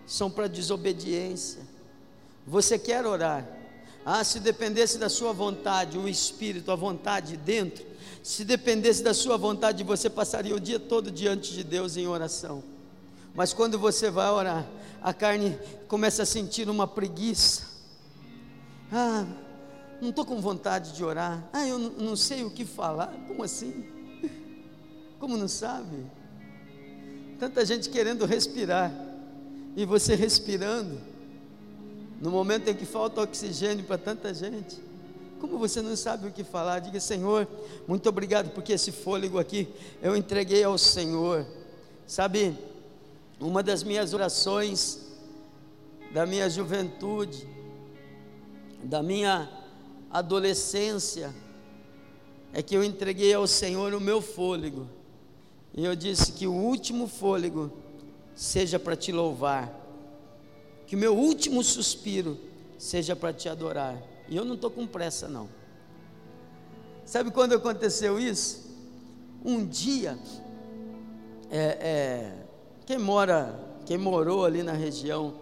são 0.07 0.31
para 0.31 0.45
a 0.45 0.49
desobediência 0.49 1.74
você 2.47 2.79
quer 2.79 3.07
orar? 3.07 3.47
Ah, 4.05 4.23
se 4.23 4.39
dependesse 4.39 4.99
da 4.99 5.09
sua 5.09 5.33
vontade, 5.33 5.97
o 5.97 6.07
espírito, 6.07 6.71
a 6.71 6.77
vontade 6.77 7.37
dentro, 7.37 7.85
se 8.23 8.45
dependesse 8.45 9.03
da 9.03 9.15
sua 9.15 9.37
vontade, 9.37 9.83
você 9.83 10.11
passaria 10.11 10.55
o 10.55 10.61
dia 10.61 10.79
todo 10.79 11.11
diante 11.11 11.53
de 11.53 11.65
Deus 11.65 11.97
em 11.97 12.07
oração. 12.07 12.63
Mas 13.35 13.53
quando 13.53 13.79
você 13.79 14.11
vai 14.11 14.31
orar, 14.31 14.67
a 15.03 15.13
carne 15.13 15.59
começa 15.89 16.23
a 16.23 16.27
sentir 16.27 16.69
uma 16.69 16.87
preguiça. 16.87 17.65
Ah, 18.93 19.27
não 20.01 20.11
estou 20.11 20.25
com 20.25 20.41
vontade 20.41 20.93
de 20.93 21.03
orar. 21.03 21.43
Ah, 21.53 21.67
eu 21.67 21.79
não 21.79 22.15
sei 22.15 22.45
o 22.45 22.51
que 22.51 22.65
falar. 22.65 23.13
Como 23.27 23.43
assim? 23.43 23.85
Como 25.19 25.37
não 25.37 25.49
sabe? 25.49 26.07
Tanta 27.39 27.65
gente 27.65 27.89
querendo 27.89 28.25
respirar 28.27 28.93
e 29.77 29.85
você 29.85 30.15
respirando 30.15 31.01
no 32.25 32.31
momento 32.31 32.69
em 32.69 32.75
que 32.75 32.87
falta 32.87 33.21
oxigênio 33.21 33.85
para 33.85 33.99
tanta 33.99 34.33
gente, 34.33 34.81
como 35.39 35.59
você 35.59 35.83
não 35.83 35.95
sabe 35.95 36.27
o 36.27 36.33
que 36.33 36.43
falar, 36.43 36.79
diga: 36.79 36.99
Senhor, 36.99 37.47
muito 37.87 38.09
obrigado, 38.09 38.49
porque 38.55 38.73
esse 38.73 38.91
fôlego 38.91 39.39
aqui 39.39 39.69
eu 40.01 40.17
entreguei 40.17 40.65
ao 40.65 40.79
Senhor. 40.79 41.47
Sabe, 42.07 42.57
uma 43.39 43.63
das 43.63 43.83
minhas 43.83 44.15
orações 44.15 45.01
da 46.15 46.25
minha 46.25 46.49
juventude, 46.49 47.47
da 48.83 49.03
minha 49.03 49.47
adolescência, 50.11 51.31
é 52.55 52.63
que 52.63 52.75
eu 52.75 52.83
entreguei 52.83 53.35
ao 53.35 53.47
Senhor 53.47 53.93
o 53.93 54.01
meu 54.01 54.23
fôlego. 54.23 54.89
E 55.75 55.85
eu 55.85 55.95
disse 55.95 56.33
que 56.33 56.47
o 56.47 56.55
último 56.55 57.07
fôlego 57.07 57.71
seja 58.35 58.79
para 58.79 58.97
te 58.97 59.13
louvar 59.13 59.84
que 60.95 60.97
meu 60.97 61.17
último 61.17 61.61
suspiro 61.65 62.39
seja 62.79 63.17
para 63.17 63.33
te 63.33 63.49
adorar. 63.49 64.01
E 64.29 64.37
eu 64.37 64.45
não 64.45 64.55
estou 64.55 64.71
com 64.71 64.87
pressa, 64.87 65.27
não. 65.27 65.49
Sabe 67.05 67.33
quando 67.33 67.53
aconteceu 67.53 68.17
isso? 68.17 68.65
Um 69.45 69.67
dia, 69.67 70.17
é, 71.51 71.59
é, 71.59 72.33
quem 72.87 72.97
mora, 72.97 73.59
quem 73.85 73.99
morou 73.99 74.45
ali 74.45 74.63
na 74.63 74.71
região 74.71 75.35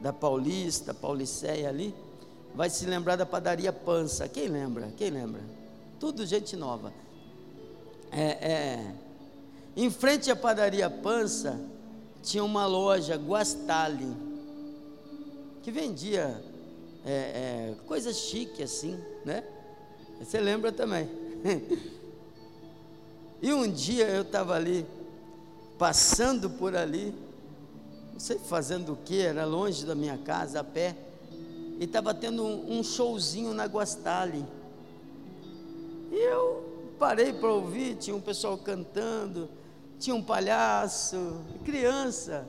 da 0.00 0.10
Paulista, 0.10 0.94
Pauliceia 0.94 1.68
ali, 1.68 1.94
vai 2.54 2.70
se 2.70 2.86
lembrar 2.86 3.16
da 3.16 3.26
padaria 3.26 3.74
Pança. 3.74 4.26
Quem 4.26 4.48
lembra? 4.48 4.90
Quem 4.96 5.10
lembra? 5.10 5.42
Tudo 6.00 6.24
gente 6.24 6.56
nova. 6.56 6.94
É, 8.10 8.22
é, 8.22 8.94
em 9.76 9.90
frente 9.90 10.30
à 10.30 10.36
padaria 10.36 10.88
Pança 10.88 11.60
tinha 12.22 12.42
uma 12.42 12.64
loja 12.64 13.16
Guastali 13.16 14.32
que 15.64 15.70
vendia 15.70 16.44
é, 17.06 17.10
é, 17.10 17.74
coisas 17.86 18.18
chique 18.18 18.62
assim, 18.62 19.00
né? 19.24 19.42
Você 20.20 20.38
lembra 20.38 20.70
também. 20.70 21.08
e 23.40 23.50
um 23.50 23.70
dia 23.72 24.06
eu 24.10 24.20
estava 24.20 24.54
ali, 24.54 24.84
passando 25.78 26.50
por 26.50 26.76
ali, 26.76 27.14
não 28.12 28.20
sei 28.20 28.38
fazendo 28.38 28.92
o 28.92 28.96
que, 28.96 29.22
era 29.22 29.46
longe 29.46 29.86
da 29.86 29.94
minha 29.94 30.18
casa, 30.18 30.60
a 30.60 30.64
pé, 30.64 30.94
e 31.80 31.84
estava 31.84 32.12
tendo 32.12 32.44
um, 32.44 32.78
um 32.78 32.84
showzinho 32.84 33.54
na 33.54 33.64
Guastali. 33.64 34.44
E 36.12 36.14
eu 36.14 36.92
parei 36.98 37.32
para 37.32 37.50
ouvir, 37.50 37.96
tinha 37.96 38.14
um 38.14 38.20
pessoal 38.20 38.58
cantando, 38.58 39.48
tinha 39.98 40.14
um 40.14 40.22
palhaço, 40.22 41.40
criança 41.64 42.46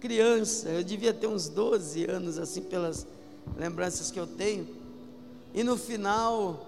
criança, 0.00 0.68
eu 0.68 0.82
devia 0.82 1.12
ter 1.12 1.26
uns 1.26 1.48
12 1.48 2.04
anos, 2.06 2.38
assim, 2.38 2.62
pelas 2.62 3.06
lembranças 3.56 4.10
que 4.10 4.18
eu 4.18 4.26
tenho. 4.26 4.66
E 5.52 5.64
no 5.64 5.76
final, 5.76 6.66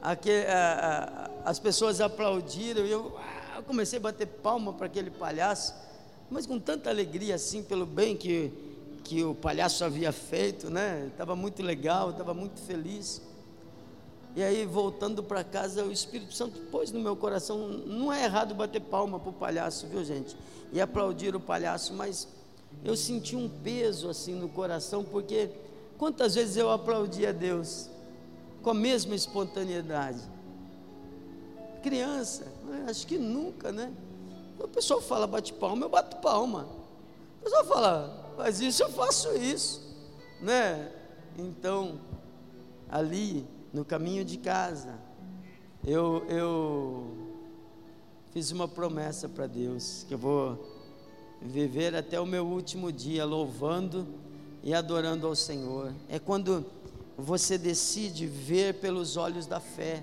a, 0.00 0.12
a, 0.12 1.30
as 1.44 1.58
pessoas 1.58 2.00
aplaudiram, 2.00 2.84
e 2.84 2.90
eu, 2.90 3.12
eu 3.56 3.62
comecei 3.62 3.98
a 3.98 4.02
bater 4.02 4.26
palma 4.26 4.72
para 4.72 4.86
aquele 4.86 5.10
palhaço, 5.10 5.74
mas 6.30 6.46
com 6.46 6.58
tanta 6.58 6.90
alegria, 6.90 7.34
assim, 7.34 7.62
pelo 7.62 7.86
bem 7.86 8.16
que, 8.16 8.52
que 9.04 9.22
o 9.22 9.34
palhaço 9.34 9.84
havia 9.84 10.10
feito, 10.10 10.70
né? 10.70 11.08
Estava 11.12 11.36
muito 11.36 11.62
legal, 11.62 12.10
estava 12.10 12.32
muito 12.32 12.60
feliz. 12.62 13.20
E 14.36 14.42
aí, 14.42 14.66
voltando 14.66 15.22
para 15.22 15.44
casa, 15.44 15.84
o 15.84 15.92
Espírito 15.92 16.34
Santo 16.34 16.58
pôs 16.62 16.90
no 16.90 16.98
meu 16.98 17.14
coração: 17.14 17.68
não 17.68 18.12
é 18.12 18.24
errado 18.24 18.54
bater 18.54 18.80
palma 18.80 19.20
para 19.20 19.30
o 19.30 19.32
palhaço, 19.32 19.86
viu, 19.86 20.02
gente? 20.02 20.36
E 20.72 20.80
aplaudir 20.80 21.36
o 21.36 21.40
palhaço, 21.40 21.94
mas 21.94 22.26
eu 22.82 22.96
senti 22.96 23.36
um 23.36 23.48
peso 23.48 24.08
assim 24.08 24.34
no 24.34 24.48
coração, 24.48 25.04
porque 25.04 25.50
quantas 25.98 26.34
vezes 26.34 26.56
eu 26.56 26.70
aplaudi 26.70 27.26
a 27.26 27.32
Deus 27.32 27.88
com 28.62 28.70
a 28.70 28.74
mesma 28.74 29.14
espontaneidade? 29.14 30.20
Criança, 31.82 32.46
né? 32.64 32.86
acho 32.88 33.06
que 33.06 33.18
nunca, 33.18 33.70
né? 33.70 33.92
O 34.58 34.68
pessoal 34.68 35.00
fala 35.00 35.26
bate 35.26 35.52
palma, 35.52 35.84
eu 35.84 35.90
bato 35.90 36.16
palma. 36.16 36.68
O 37.40 37.44
pessoal 37.44 37.64
fala, 37.64 38.32
faz 38.36 38.60
isso, 38.60 38.82
eu 38.82 38.90
faço 38.90 39.34
isso, 39.36 39.82
né? 40.40 40.90
Então, 41.38 42.00
ali 42.88 43.46
no 43.72 43.84
caminho 43.84 44.24
de 44.24 44.38
casa, 44.38 44.94
eu, 45.86 46.24
eu 46.28 47.06
fiz 48.32 48.50
uma 48.50 48.66
promessa 48.66 49.28
para 49.28 49.46
Deus 49.46 50.04
que 50.08 50.14
eu 50.14 50.18
vou 50.18 50.73
viver 51.44 51.94
até 51.94 52.18
o 52.18 52.24
meu 52.24 52.46
último 52.46 52.90
dia 52.90 53.24
louvando 53.24 54.06
e 54.62 54.72
adorando 54.72 55.26
ao 55.26 55.36
Senhor. 55.36 55.92
É 56.08 56.18
quando 56.18 56.64
você 57.18 57.58
decide 57.58 58.26
ver 58.26 58.74
pelos 58.74 59.18
olhos 59.18 59.46
da 59.46 59.60
fé. 59.60 60.02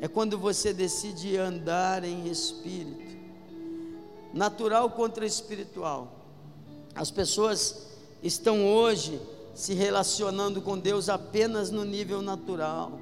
É 0.00 0.08
quando 0.08 0.38
você 0.38 0.72
decide 0.72 1.36
andar 1.36 2.02
em 2.02 2.26
espírito. 2.26 3.12
Natural 4.32 4.88
contra 4.90 5.26
espiritual. 5.26 6.10
As 6.94 7.10
pessoas 7.10 7.86
estão 8.22 8.66
hoje 8.66 9.20
se 9.54 9.74
relacionando 9.74 10.62
com 10.62 10.78
Deus 10.78 11.10
apenas 11.10 11.70
no 11.70 11.84
nível 11.84 12.22
natural. 12.22 12.98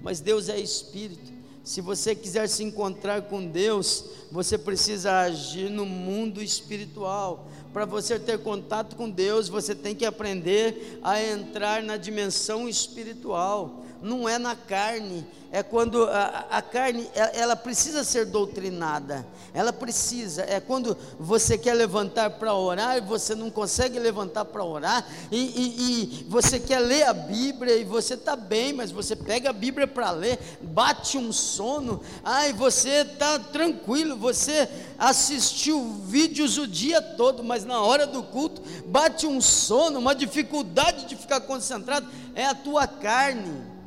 Mas 0.00 0.20
Deus 0.20 0.48
é 0.48 0.58
espírito. 0.58 1.37
Se 1.68 1.82
você 1.82 2.14
quiser 2.14 2.48
se 2.48 2.64
encontrar 2.64 3.20
com 3.20 3.44
Deus, 3.44 4.02
você 4.32 4.56
precisa 4.56 5.18
agir 5.18 5.68
no 5.68 5.84
mundo 5.84 6.42
espiritual. 6.42 7.46
Para 7.74 7.84
você 7.84 8.18
ter 8.18 8.38
contato 8.38 8.96
com 8.96 9.10
Deus, 9.10 9.50
você 9.50 9.74
tem 9.74 9.94
que 9.94 10.06
aprender 10.06 10.98
a 11.02 11.22
entrar 11.22 11.82
na 11.82 11.98
dimensão 11.98 12.66
espiritual 12.66 13.84
não 14.02 14.28
é 14.28 14.38
na 14.38 14.54
carne, 14.54 15.26
é 15.50 15.62
quando 15.62 16.04
a, 16.04 16.46
a, 16.50 16.62
carne 16.62 17.08
ela 17.14 17.56
precisa 17.56 18.04
ser 18.04 18.26
doutrinada, 18.26 19.26
ela 19.54 19.72
precisa, 19.72 20.42
é 20.42 20.60
quando 20.60 20.96
você 21.18 21.56
quer 21.56 21.72
levantar 21.72 22.30
para 22.30 22.54
orar 22.54 22.98
e 22.98 23.00
você 23.00 23.34
não 23.34 23.50
consegue 23.50 23.98
levantar 23.98 24.44
para 24.44 24.62
orar, 24.62 25.06
e, 25.32 25.38
e, 25.38 26.22
e, 26.22 26.26
você 26.28 26.60
quer 26.60 26.80
ler 26.80 27.04
a 27.04 27.14
Bíblia 27.14 27.76
e 27.76 27.84
você 27.84 28.14
está 28.14 28.36
bem, 28.36 28.72
mas 28.74 28.90
você 28.90 29.16
pega 29.16 29.50
a 29.50 29.54
Bíblia 29.54 29.86
para 29.86 30.10
ler, 30.10 30.38
bate 30.60 31.16
um 31.16 31.32
sono, 31.32 32.02
ai 32.22 32.52
você 32.52 33.00
está 33.00 33.38
tranquilo, 33.38 34.16
você 34.16 34.68
assistiu 34.98 35.94
vídeos 36.04 36.58
o 36.58 36.66
dia 36.66 37.00
todo, 37.00 37.42
mas 37.42 37.64
na 37.64 37.80
hora 37.80 38.06
do 38.06 38.22
culto 38.22 38.62
bate 38.86 39.26
um 39.26 39.40
sono, 39.40 39.98
uma 39.98 40.14
dificuldade 40.14 41.06
de 41.06 41.16
ficar 41.16 41.40
concentrado, 41.40 42.06
é 42.34 42.44
a 42.44 42.54
tua 42.54 42.86
carne. 42.86 43.77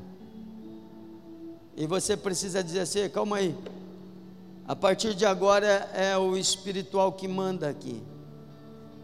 E 1.81 1.87
você 1.87 2.15
precisa 2.15 2.63
dizer 2.63 2.81
assim: 2.81 3.09
calma 3.09 3.37
aí. 3.37 3.55
A 4.67 4.75
partir 4.75 5.15
de 5.15 5.25
agora 5.25 5.89
é 5.95 6.15
o 6.15 6.37
espiritual 6.37 7.11
que 7.11 7.27
manda 7.27 7.67
aqui. 7.67 8.03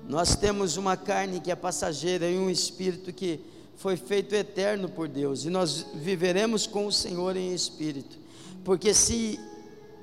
Nós 0.07 0.35
temos 0.35 0.77
uma 0.77 0.95
carne 0.95 1.39
que 1.39 1.49
é 1.49 1.55
passageira 1.55 2.29
e 2.29 2.37
um 2.37 2.51
espírito 2.51 3.11
que 3.11 3.39
foi 3.77 3.97
feito 3.97 4.35
eterno 4.35 4.87
por 4.87 5.07
Deus, 5.07 5.43
e 5.43 5.49
nós 5.49 5.87
viveremos 5.95 6.67
com 6.67 6.85
o 6.85 6.91
Senhor 6.91 7.35
em 7.35 7.51
espírito. 7.51 8.15
Porque 8.63 8.93
se 8.93 9.39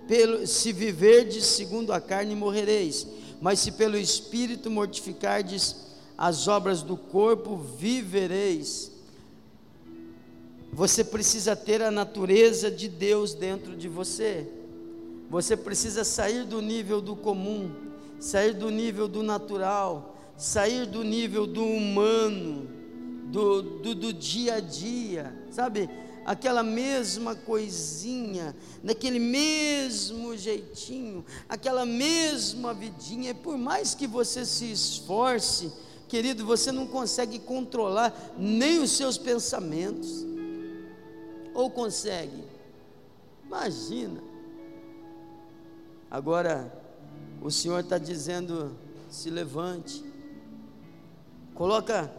pelo 0.08 0.44
se 0.44 0.72
viverdes 0.72 1.44
segundo 1.44 1.92
a 1.92 2.00
carne 2.00 2.34
morrereis, 2.34 3.06
mas 3.40 3.60
se 3.60 3.70
pelo 3.70 3.96
espírito 3.96 4.68
mortificardes 4.68 5.76
as 6.18 6.48
obras 6.48 6.82
do 6.82 6.96
corpo 6.96 7.56
vivereis. 7.56 8.90
Você 10.74 11.04
precisa 11.04 11.54
ter 11.54 11.80
a 11.82 11.90
natureza 11.90 12.68
de 12.68 12.88
Deus 12.88 13.32
dentro 13.32 13.76
de 13.76 13.88
você. 13.88 14.44
Você 15.30 15.56
precisa 15.56 16.02
sair 16.02 16.44
do 16.44 16.60
nível 16.60 17.00
do 17.00 17.14
comum, 17.14 17.70
sair 18.18 18.52
do 18.52 18.70
nível 18.70 19.06
do 19.06 19.22
natural, 19.22 20.16
sair 20.36 20.84
do 20.84 21.04
nível 21.04 21.46
do 21.46 21.64
humano, 21.64 22.68
do, 23.26 23.62
do, 23.62 23.94
do 23.94 24.12
dia 24.12 24.56
a 24.56 24.60
dia, 24.60 25.32
sabe? 25.48 25.88
Aquela 26.26 26.64
mesma 26.64 27.36
coisinha, 27.36 28.56
daquele 28.82 29.20
mesmo 29.20 30.36
jeitinho, 30.36 31.24
aquela 31.48 31.86
mesma 31.86 32.74
vidinha, 32.74 33.30
e 33.30 33.34
por 33.34 33.56
mais 33.56 33.94
que 33.94 34.08
você 34.08 34.44
se 34.44 34.72
esforce, 34.72 35.72
querido, 36.08 36.44
você 36.44 36.72
não 36.72 36.88
consegue 36.88 37.38
controlar 37.38 38.34
nem 38.36 38.80
os 38.80 38.90
seus 38.90 39.16
pensamentos 39.16 40.33
ou 41.54 41.70
consegue? 41.70 42.44
Imagina. 43.46 44.20
Agora, 46.10 46.70
o 47.40 47.50
Senhor 47.50 47.80
está 47.80 47.96
dizendo: 47.96 48.76
se 49.08 49.30
levante, 49.30 50.04
coloca 51.54 52.12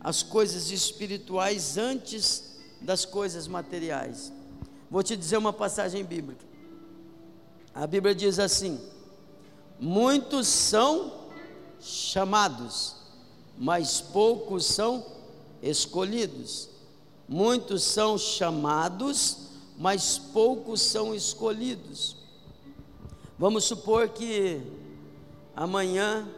as 0.00 0.22
coisas 0.22 0.70
espirituais 0.70 1.78
antes 1.78 2.58
das 2.80 3.06
coisas 3.06 3.48
materiais. 3.48 4.32
Vou 4.90 5.02
te 5.02 5.16
dizer 5.16 5.38
uma 5.38 5.52
passagem 5.52 6.04
bíblica. 6.04 6.44
A 7.74 7.86
Bíblia 7.86 8.14
diz 8.14 8.38
assim: 8.38 8.78
muitos 9.80 10.46
são 10.46 11.24
chamados, 11.80 12.96
mas 13.58 14.00
poucos 14.00 14.66
são 14.66 15.04
escolhidos. 15.62 16.68
Muitos 17.28 17.82
são 17.82 18.18
chamados, 18.18 19.48
mas 19.78 20.18
poucos 20.18 20.80
são 20.80 21.14
escolhidos. 21.14 22.16
Vamos 23.38 23.64
supor 23.64 24.10
que 24.10 24.62
amanhã 25.56 26.28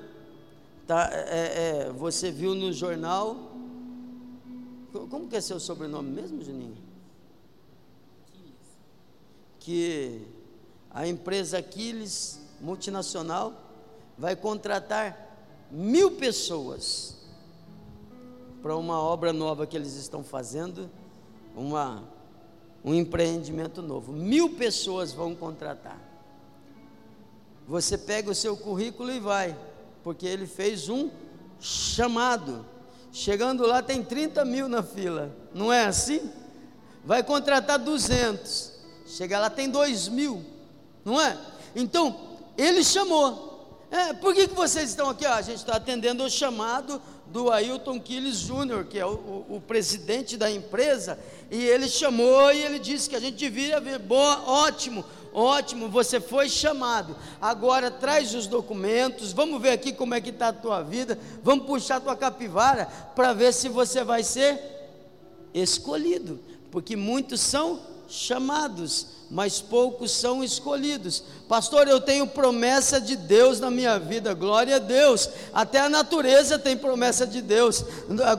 tá, 0.86 1.10
é, 1.12 1.88
é, 1.88 1.92
você 1.92 2.30
viu 2.30 2.54
no 2.54 2.72
jornal. 2.72 3.36
Como 5.10 5.28
que 5.28 5.36
é 5.36 5.40
seu 5.40 5.60
sobrenome 5.60 6.10
mesmo, 6.10 6.42
Juninho? 6.42 6.78
Que 9.58 10.22
a 10.90 11.06
empresa 11.06 11.58
Aquiles, 11.58 12.40
multinacional, 12.60 13.52
vai 14.16 14.34
contratar 14.36 15.36
mil 15.70 16.12
pessoas 16.12 17.16
para 18.66 18.76
uma 18.76 19.00
obra 19.00 19.32
nova 19.32 19.64
que 19.64 19.76
eles 19.76 19.94
estão 19.94 20.24
fazendo, 20.24 20.90
uma, 21.54 22.02
um 22.84 22.92
empreendimento 22.92 23.80
novo. 23.80 24.12
Mil 24.12 24.56
pessoas 24.56 25.12
vão 25.12 25.36
contratar. 25.36 26.00
Você 27.68 27.96
pega 27.96 28.28
o 28.28 28.34
seu 28.34 28.56
currículo 28.56 29.12
e 29.12 29.20
vai, 29.20 29.56
porque 30.02 30.26
ele 30.26 30.48
fez 30.48 30.88
um 30.88 31.10
chamado. 31.60 32.66
Chegando 33.12 33.64
lá 33.64 33.80
tem 33.82 34.02
30 34.02 34.44
mil 34.44 34.68
na 34.68 34.82
fila, 34.82 35.32
não 35.54 35.72
é 35.72 35.84
assim? 35.84 36.28
Vai 37.04 37.22
contratar 37.22 37.78
200, 37.78 38.72
chega 39.06 39.38
lá 39.38 39.48
tem 39.48 39.70
2 39.70 40.08
mil, 40.08 40.44
não 41.04 41.20
é? 41.20 41.38
Então, 41.72 42.18
ele 42.58 42.82
chamou. 42.82 43.86
É, 43.92 44.12
por 44.14 44.34
que, 44.34 44.48
que 44.48 44.54
vocês 44.54 44.90
estão 44.90 45.08
aqui? 45.08 45.24
Ah, 45.24 45.36
a 45.36 45.42
gente 45.42 45.58
está 45.58 45.76
atendendo 45.76 46.24
o 46.24 46.28
chamado 46.28 47.00
do 47.28 47.50
Ailton 47.50 48.00
Quiles 48.00 48.38
Júnior, 48.38 48.84
que 48.84 48.98
é 48.98 49.04
o, 49.04 49.10
o, 49.10 49.56
o, 49.56 49.60
presidente 49.60 50.36
da 50.36 50.50
empresa, 50.50 51.18
e 51.50 51.64
ele 51.64 51.88
chamou 51.88 52.52
e 52.52 52.62
ele 52.62 52.78
disse 52.78 53.10
que 53.10 53.16
a 53.16 53.20
gente 53.20 53.36
devia 53.36 53.80
ver, 53.80 54.00
ótimo, 54.10 55.04
ótimo, 55.32 55.88
você 55.88 56.20
foi 56.20 56.48
chamado, 56.48 57.16
agora 57.40 57.90
traz 57.90 58.34
os 58.34 58.46
documentos, 58.46 59.32
vamos 59.32 59.60
ver 59.60 59.70
aqui 59.70 59.92
como 59.92 60.14
é 60.14 60.20
que 60.20 60.30
está 60.30 60.48
a 60.48 60.52
tua 60.52 60.82
vida, 60.82 61.18
vamos 61.42 61.66
puxar 61.66 61.96
a 61.96 62.00
tua 62.00 62.16
capivara, 62.16 62.86
para 63.14 63.32
ver 63.32 63.52
se 63.52 63.68
você 63.68 64.02
vai 64.04 64.22
ser 64.22 64.58
escolhido, 65.52 66.40
porque 66.70 66.96
muitos 66.96 67.40
são 67.40 67.80
chamados, 68.08 69.06
mas 69.30 69.60
poucos 69.60 70.12
são 70.12 70.42
escolhidos. 70.44 71.22
Pastor, 71.48 71.86
eu 71.86 72.00
tenho 72.00 72.26
promessa 72.26 73.00
de 73.00 73.14
Deus 73.14 73.60
na 73.60 73.70
minha 73.70 73.98
vida, 73.98 74.34
glória 74.34 74.76
a 74.76 74.78
Deus. 74.80 75.28
Até 75.54 75.78
a 75.78 75.88
natureza 75.88 76.58
tem 76.58 76.76
promessa 76.76 77.24
de 77.24 77.40
Deus, 77.40 77.84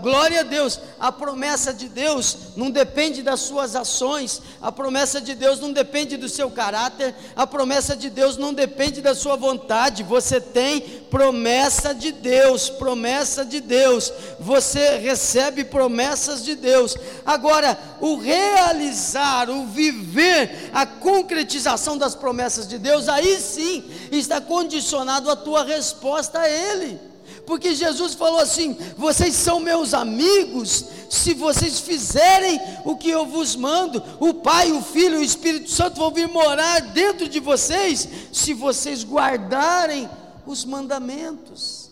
glória 0.01 0.41
a 0.41 0.43
Deus. 0.43 0.79
A 0.99 1.09
promessa 1.09 1.73
de 1.73 1.87
Deus 1.87 2.37
não 2.57 2.69
depende 2.69 3.21
das 3.21 3.39
suas 3.41 3.75
ações, 3.77 4.41
a 4.61 4.71
promessa 4.71 5.21
de 5.21 5.35
Deus 5.35 5.59
não 5.59 5.71
depende 5.71 6.17
do 6.17 6.27
seu 6.27 6.51
caráter, 6.51 7.15
a 7.35 7.47
promessa 7.47 7.95
de 7.95 8.09
Deus 8.09 8.35
não 8.35 8.53
depende 8.53 9.01
da 9.01 9.15
sua 9.15 9.37
vontade. 9.37 10.03
Você 10.03 10.41
tem 10.41 10.81
promessa 11.09 11.93
de 11.93 12.11
Deus, 12.11 12.69
promessa 12.69 13.45
de 13.45 13.61
Deus. 13.61 14.11
Você 14.37 14.97
recebe 14.97 15.63
promessas 15.63 16.43
de 16.43 16.55
Deus. 16.55 16.97
Agora, 17.25 17.77
o 18.01 18.17
realizar, 18.17 19.49
o 19.49 19.65
viver, 19.67 20.71
a 20.77 20.85
concretização 20.85 21.97
das 21.97 22.13
promessas 22.13 22.67
de 22.67 22.77
Deus, 22.77 23.09
aí 23.09 23.41
sim 23.41 23.83
está 24.11 24.39
condicionado 24.39 25.27
a 25.31 25.35
tua 25.35 25.63
resposta 25.63 26.41
a 26.41 26.47
Ele. 26.47 26.99
Porque 27.47 27.73
Jesus 27.73 28.13
falou 28.13 28.39
assim: 28.39 28.77
vocês 28.95 29.33
são 29.33 29.59
meus 29.59 29.95
amigos, 29.95 30.85
se 31.09 31.33
vocês 31.33 31.79
fizerem 31.79 32.61
o 32.85 32.95
que 32.95 33.09
eu 33.09 33.25
vos 33.25 33.55
mando, 33.55 34.03
o 34.19 34.35
Pai, 34.35 34.71
o 34.71 34.83
Filho 34.83 35.15
e 35.15 35.21
o 35.21 35.23
Espírito 35.23 35.71
Santo 35.71 35.97
vão 35.97 36.11
vir 36.11 36.27
morar 36.27 36.79
dentro 36.79 37.27
de 37.27 37.39
vocês, 37.39 38.07
se 38.31 38.53
vocês 38.53 39.03
guardarem 39.03 40.07
os 40.45 40.63
mandamentos. 40.63 41.89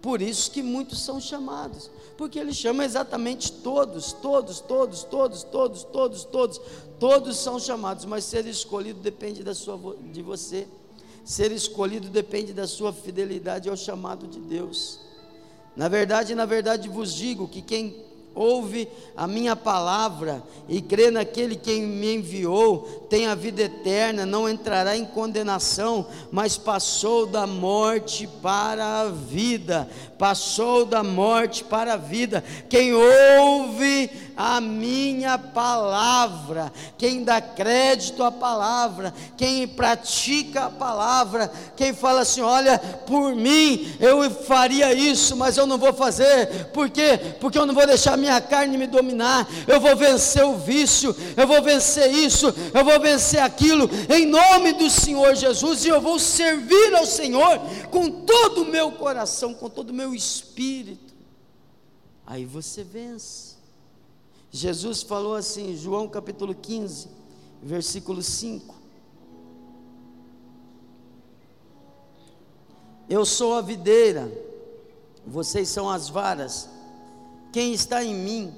Por 0.00 0.22
isso 0.22 0.48
que 0.48 0.62
muitos 0.62 1.02
são 1.02 1.20
chamados 1.20 1.90
porque 2.16 2.38
ele 2.38 2.54
chama 2.54 2.84
exatamente 2.84 3.50
todos, 3.50 4.12
todos, 4.12 4.60
todos, 4.60 5.02
todos, 5.02 5.42
todos, 5.42 5.84
todos, 5.84 6.24
todos, 6.24 6.60
todos 7.04 7.36
são 7.36 7.60
chamados, 7.60 8.06
mas 8.06 8.24
ser 8.24 8.46
escolhido 8.46 8.98
depende 8.98 9.42
da 9.42 9.54
sua, 9.54 9.94
de 10.10 10.22
você. 10.22 10.66
Ser 11.22 11.52
escolhido 11.52 12.08
depende 12.08 12.54
da 12.54 12.66
sua 12.66 12.94
fidelidade 12.94 13.68
ao 13.68 13.76
chamado 13.76 14.26
de 14.26 14.40
Deus. 14.40 15.00
Na 15.76 15.86
verdade, 15.86 16.34
na 16.34 16.46
verdade 16.46 16.88
vos 16.88 17.12
digo 17.12 17.46
que 17.46 17.60
quem 17.60 17.94
ouve 18.34 18.88
a 19.16 19.26
minha 19.26 19.54
palavra 19.54 20.42
e 20.68 20.80
crê 20.80 21.10
naquele 21.10 21.56
que 21.56 21.78
me 21.78 22.16
enviou, 22.16 23.06
tem 23.08 23.26
a 23.26 23.34
vida 23.34 23.62
eterna, 23.62 24.26
não 24.26 24.48
entrará 24.48 24.96
em 24.96 25.04
condenação, 25.04 26.06
mas 26.32 26.56
passou 26.56 27.26
da 27.26 27.46
morte 27.46 28.26
para 28.42 29.00
a 29.02 29.08
vida. 29.10 29.88
Passou 30.18 30.84
da 30.84 31.02
morte 31.02 31.62
para 31.64 31.94
a 31.94 31.98
vida. 31.98 32.42
Quem 32.68 32.94
ouve 32.94 34.10
a 34.36 34.60
minha 34.60 35.38
palavra. 35.38 36.72
Quem 36.98 37.24
dá 37.24 37.40
crédito 37.40 38.22
à 38.22 38.30
palavra, 38.30 39.14
quem 39.36 39.66
pratica 39.66 40.66
a 40.66 40.70
palavra, 40.70 41.50
quem 41.76 41.92
fala 41.94 42.20
assim: 42.22 42.40
olha, 42.40 42.78
por 42.78 43.34
mim 43.34 43.94
eu 44.00 44.30
faria 44.30 44.92
isso, 44.92 45.36
mas 45.36 45.56
eu 45.56 45.66
não 45.66 45.78
vou 45.78 45.92
fazer, 45.92 46.66
por 46.72 46.90
quê? 46.90 47.18
Porque 47.40 47.58
eu 47.58 47.66
não 47.66 47.74
vou 47.74 47.86
deixar 47.86 48.16
minha 48.16 48.40
carne 48.40 48.76
me 48.76 48.86
dominar, 48.86 49.48
eu 49.66 49.80
vou 49.80 49.96
vencer 49.96 50.44
o 50.44 50.56
vício, 50.56 51.14
eu 51.36 51.46
vou 51.46 51.62
vencer 51.62 52.12
isso, 52.12 52.52
eu 52.72 52.84
vou 52.84 53.00
vencer 53.00 53.40
aquilo, 53.40 53.88
em 54.08 54.26
nome 54.26 54.72
do 54.72 54.90
Senhor 54.90 55.34
Jesus, 55.34 55.84
e 55.84 55.88
eu 55.88 56.00
vou 56.00 56.18
servir 56.18 56.94
ao 56.94 57.06
Senhor 57.06 57.60
com 57.90 58.10
todo 58.10 58.62
o 58.62 58.66
meu 58.66 58.92
coração, 58.92 59.54
com 59.54 59.68
todo 59.68 59.90
o 59.90 59.94
meu 59.94 60.14
espírito. 60.14 61.14
Aí 62.26 62.44
você 62.44 62.82
vence. 62.82 63.53
Jesus 64.54 65.02
falou 65.02 65.34
assim, 65.34 65.76
João 65.76 66.06
capítulo 66.06 66.54
15, 66.54 67.08
versículo 67.60 68.22
5. 68.22 68.72
Eu 73.10 73.24
sou 73.24 73.54
a 73.54 73.60
videira, 73.60 74.32
vocês 75.26 75.68
são 75.68 75.90
as 75.90 76.08
varas. 76.08 76.68
Quem 77.52 77.72
está 77.72 78.04
em 78.04 78.14
mim 78.14 78.54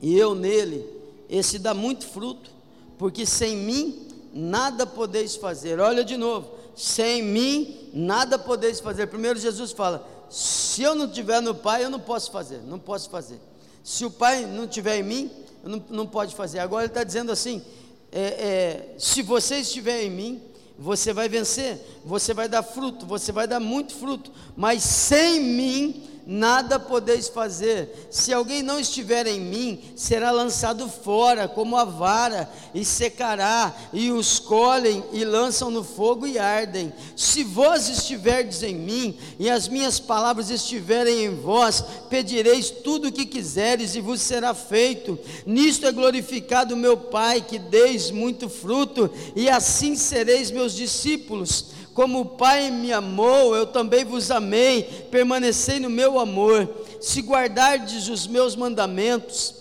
e 0.00 0.16
eu 0.16 0.34
nele, 0.34 0.88
esse 1.28 1.58
dá 1.58 1.74
muito 1.74 2.06
fruto, 2.06 2.50
porque 2.96 3.26
sem 3.26 3.58
mim 3.58 4.08
nada 4.32 4.86
podeis 4.86 5.36
fazer. 5.36 5.80
Olha 5.80 6.02
de 6.02 6.16
novo, 6.16 6.50
sem 6.74 7.22
mim 7.22 7.90
nada 7.92 8.38
podeis 8.38 8.80
fazer. 8.80 9.06
Primeiro 9.08 9.38
Jesus 9.38 9.70
fala: 9.70 10.08
se 10.30 10.80
eu 10.80 10.94
não 10.94 11.10
tiver 11.10 11.42
no 11.42 11.54
Pai, 11.54 11.84
eu 11.84 11.90
não 11.90 12.00
posso 12.00 12.30
fazer, 12.32 12.62
não 12.62 12.78
posso 12.78 13.10
fazer. 13.10 13.38
Se 13.84 14.04
o 14.06 14.10
Pai 14.10 14.46
não 14.46 14.66
tiver 14.66 14.98
em 14.98 15.02
mim, 15.02 15.30
não, 15.62 15.84
não 15.90 16.06
pode 16.06 16.34
fazer. 16.34 16.58
Agora 16.58 16.84
ele 16.84 16.90
está 16.90 17.04
dizendo 17.04 17.30
assim: 17.30 17.62
é, 18.10 18.20
é, 18.20 18.94
se 18.98 19.20
você 19.20 19.56
estiver 19.58 20.02
em 20.02 20.10
mim, 20.10 20.42
você 20.78 21.12
vai 21.12 21.28
vencer, 21.28 21.78
você 22.02 22.32
vai 22.32 22.48
dar 22.48 22.62
fruto, 22.62 23.04
você 23.04 23.30
vai 23.30 23.46
dar 23.46 23.60
muito 23.60 23.94
fruto, 23.94 24.32
mas 24.56 24.82
sem 24.82 25.38
mim 25.38 26.02
nada 26.26 26.78
podeis 26.78 27.28
fazer. 27.28 28.08
Se 28.10 28.32
alguém 28.32 28.62
não 28.62 28.80
estiver 28.80 29.26
em 29.26 29.40
mim, 29.40 29.80
será 29.94 30.30
lançado 30.30 30.88
fora 30.88 31.46
como 31.46 31.76
a 31.76 31.84
vara, 31.84 32.48
e 32.74 32.84
secará, 32.84 33.74
e 33.92 34.10
os 34.10 34.38
colhem 34.38 35.04
e 35.12 35.24
lançam 35.24 35.70
no 35.70 35.84
fogo 35.84 36.26
e 36.26 36.38
ardem. 36.38 36.92
Se 37.16 37.44
vós 37.44 37.88
estiverdes 37.88 38.62
em 38.62 38.74
mim, 38.74 39.16
e 39.38 39.50
as 39.50 39.68
minhas 39.68 40.00
palavras 40.00 40.50
estiverem 40.50 41.24
em 41.24 41.34
vós, 41.34 41.84
pedireis 42.08 42.70
tudo 42.70 43.08
o 43.08 43.12
que 43.12 43.26
quiseres, 43.26 43.94
e 43.94 44.00
vos 44.00 44.20
será 44.20 44.54
feito. 44.54 45.18
Nisto 45.44 45.86
é 45.86 45.92
glorificado 45.92 46.76
meu 46.76 46.96
Pai, 46.96 47.40
que 47.40 47.58
deis 47.58 48.10
muito 48.10 48.48
fruto, 48.48 49.10
e 49.36 49.48
assim 49.48 49.94
sereis 49.96 50.50
meus 50.50 50.74
discípulos. 50.74 51.73
Como 51.94 52.20
o 52.22 52.24
Pai 52.24 52.72
me 52.72 52.92
amou, 52.92 53.54
eu 53.54 53.66
também 53.66 54.04
vos 54.04 54.32
amei, 54.32 54.82
permanecei 55.12 55.78
no 55.78 55.88
meu 55.88 56.18
amor. 56.18 56.68
Se 57.00 57.22
guardardes 57.22 58.08
os 58.08 58.26
meus 58.26 58.56
mandamentos, 58.56 59.54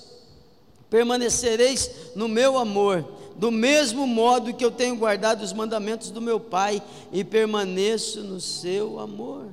permanecereis 0.89 1.91
no 2.15 2.27
meu 2.27 2.57
amor, 2.57 3.05
do 3.35 3.51
mesmo 3.51 4.07
modo 4.07 4.51
que 4.51 4.65
eu 4.65 4.71
tenho 4.71 4.95
guardado 4.95 5.43
os 5.43 5.53
mandamentos 5.53 6.09
do 6.09 6.19
meu 6.19 6.39
Pai 6.39 6.81
e 7.11 7.23
permaneço 7.23 8.21
no 8.21 8.41
seu 8.41 8.99
amor. 8.99 9.49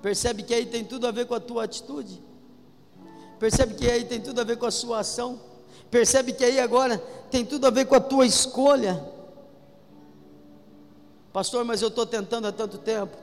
Percebe 0.00 0.42
que 0.42 0.54
aí 0.54 0.64
tem 0.64 0.82
tudo 0.82 1.06
a 1.06 1.10
ver 1.10 1.26
com 1.26 1.34
a 1.34 1.40
tua 1.40 1.64
atitude? 1.64 2.22
Percebe 3.38 3.74
que 3.74 3.90
aí 3.90 4.04
tem 4.04 4.20
tudo 4.20 4.40
a 4.40 4.44
ver 4.44 4.56
com 4.56 4.64
a 4.64 4.70
sua 4.70 5.00
ação? 5.00 5.38
Percebe 5.90 6.32
que 6.32 6.42
aí 6.42 6.58
agora 6.58 6.96
tem 7.30 7.44
tudo 7.44 7.66
a 7.66 7.70
ver 7.70 7.84
com 7.84 7.94
a 7.94 8.00
tua 8.00 8.24
escolha? 8.24 9.21
Pastor, 11.32 11.64
mas 11.64 11.80
eu 11.80 11.88
estou 11.88 12.04
tentando 12.04 12.46
há 12.46 12.52
tanto 12.52 12.78
tempo. 12.78 13.16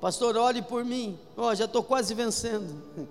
Pastor, 0.00 0.36
ore 0.36 0.60
por 0.60 0.84
mim. 0.84 1.18
Oh, 1.36 1.54
já 1.54 1.64
estou 1.64 1.82
quase 1.82 2.12
vencendo. 2.12 2.82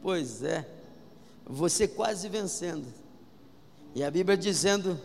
pois 0.00 0.42
é, 0.42 0.66
você 1.44 1.88
quase 1.88 2.28
vencendo. 2.28 2.86
E 3.94 4.04
a 4.04 4.10
Bíblia 4.10 4.36
dizendo: 4.36 5.00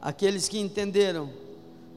aqueles 0.00 0.48
que 0.48 0.58
entenderam 0.58 1.30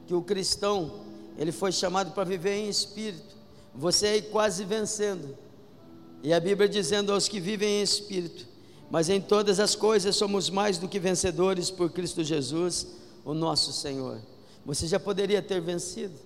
que 0.06 0.14
o 0.14 0.20
cristão, 0.20 1.00
ele 1.38 1.50
foi 1.50 1.72
chamado 1.72 2.12
para 2.12 2.24
viver 2.24 2.56
em 2.56 2.68
espírito. 2.68 3.34
Você 3.74 4.06
aí 4.06 4.22
quase 4.22 4.64
vencendo. 4.64 5.36
E 6.22 6.32
a 6.32 6.38
Bíblia 6.38 6.68
dizendo 6.68 7.12
aos 7.12 7.28
que 7.28 7.40
vivem 7.40 7.80
em 7.80 7.82
espírito: 7.82 8.46
mas 8.90 9.08
em 9.08 9.22
todas 9.22 9.58
as 9.58 9.74
coisas 9.74 10.14
somos 10.14 10.50
mais 10.50 10.76
do 10.76 10.86
que 10.86 10.98
vencedores 10.98 11.70
por 11.70 11.90
Cristo 11.90 12.22
Jesus, 12.22 12.86
o 13.24 13.32
nosso 13.32 13.72
Senhor. 13.72 14.20
Você 14.64 14.86
já 14.86 14.98
poderia 14.98 15.42
ter 15.42 15.60
vencido. 15.60 16.18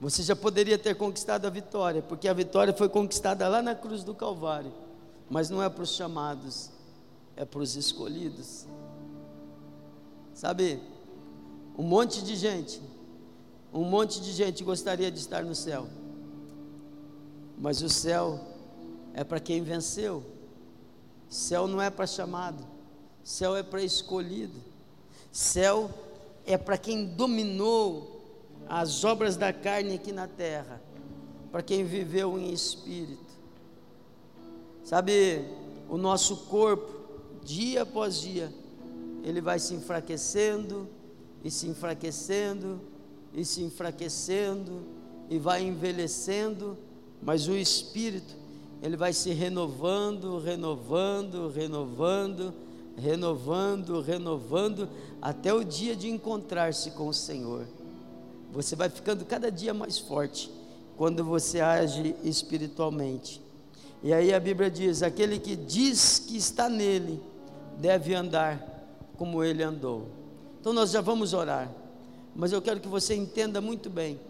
Você 0.00 0.22
já 0.22 0.36
poderia 0.36 0.76
ter 0.76 0.94
conquistado 0.96 1.46
a 1.46 1.50
vitória, 1.50 2.02
porque 2.02 2.28
a 2.28 2.32
vitória 2.34 2.74
foi 2.74 2.88
conquistada 2.88 3.48
lá 3.48 3.62
na 3.62 3.74
cruz 3.74 4.04
do 4.04 4.14
Calvário. 4.14 4.72
Mas 5.30 5.48
não 5.48 5.62
é 5.62 5.68
para 5.68 5.82
os 5.82 5.94
chamados, 5.94 6.70
é 7.36 7.44
para 7.44 7.60
os 7.60 7.76
escolhidos. 7.76 8.66
Sabe, 10.34 10.82
um 11.78 11.82
monte 11.82 12.22
de 12.22 12.36
gente, 12.36 12.82
um 13.72 13.84
monte 13.84 14.20
de 14.20 14.32
gente 14.32 14.62
gostaria 14.62 15.10
de 15.10 15.18
estar 15.18 15.44
no 15.44 15.54
céu, 15.54 15.88
mas 17.56 17.80
o 17.82 17.88
céu 17.88 18.40
é 19.14 19.24
para 19.24 19.40
quem 19.40 19.62
venceu. 19.62 20.24
Céu 21.28 21.66
não 21.66 21.80
é 21.80 21.88
para 21.88 22.06
chamado, 22.06 22.64
céu 23.22 23.56
é 23.56 23.62
para 23.62 23.82
escolhido. 23.82 24.60
Céu 25.32 25.90
é 26.46 26.56
para 26.56 26.76
quem 26.76 27.06
dominou 27.06 28.22
as 28.68 29.04
obras 29.04 29.36
da 29.36 29.52
carne 29.52 29.94
aqui 29.94 30.12
na 30.12 30.26
terra, 30.26 30.82
para 31.50 31.62
quem 31.62 31.84
viveu 31.84 32.38
em 32.38 32.52
espírito. 32.52 33.34
Sabe, 34.82 35.44
o 35.88 35.96
nosso 35.96 36.36
corpo, 36.48 36.92
dia 37.42 37.82
após 37.82 38.20
dia, 38.20 38.52
ele 39.22 39.40
vai 39.40 39.58
se 39.58 39.74
enfraquecendo, 39.74 40.88
e 41.42 41.50
se 41.50 41.66
enfraquecendo, 41.66 42.80
e 43.34 43.44
se 43.44 43.62
enfraquecendo, 43.62 44.82
e 45.28 45.38
vai 45.38 45.62
envelhecendo, 45.62 46.76
mas 47.22 47.48
o 47.48 47.54
espírito, 47.54 48.34
ele 48.82 48.96
vai 48.96 49.12
se 49.12 49.30
renovando, 49.30 50.38
renovando, 50.38 51.48
renovando, 51.48 52.52
renovando, 52.96 54.00
renovando, 54.00 54.88
até 55.20 55.52
o 55.52 55.64
dia 55.64 55.96
de 55.96 56.08
encontrar-se 56.08 56.90
com 56.92 57.08
o 57.08 57.14
Senhor. 57.14 57.66
Você 58.52 58.76
vai 58.76 58.88
ficando 58.88 59.24
cada 59.24 59.50
dia 59.50 59.74
mais 59.74 59.98
forte 59.98 60.50
quando 60.96 61.24
você 61.24 61.60
age 61.60 62.14
espiritualmente. 62.22 63.42
E 64.02 64.12
aí 64.12 64.32
a 64.32 64.38
Bíblia 64.38 64.70
diz: 64.70 65.02
aquele 65.02 65.38
que 65.38 65.56
diz 65.56 66.18
que 66.18 66.36
está 66.36 66.68
nele 66.68 67.20
deve 67.78 68.14
andar 68.14 68.62
como 69.16 69.42
ele 69.42 69.62
andou. 69.62 70.08
Então 70.60 70.72
nós 70.72 70.90
já 70.90 71.00
vamos 71.00 71.32
orar, 71.32 71.70
mas 72.34 72.52
eu 72.52 72.62
quero 72.62 72.80
que 72.80 72.88
você 72.88 73.14
entenda 73.14 73.60
muito 73.60 73.90
bem 73.90 74.20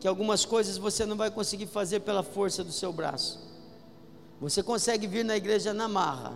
que 0.00 0.08
algumas 0.08 0.44
coisas 0.46 0.78
você 0.78 1.04
não 1.04 1.16
vai 1.16 1.30
conseguir 1.30 1.66
fazer 1.66 2.00
pela 2.00 2.22
força 2.22 2.64
do 2.64 2.72
seu 2.72 2.92
braço. 2.92 3.38
Você 4.40 4.62
consegue 4.62 5.06
vir 5.06 5.24
na 5.24 5.36
igreja 5.36 5.74
na 5.74 5.86
marra, 5.86 6.32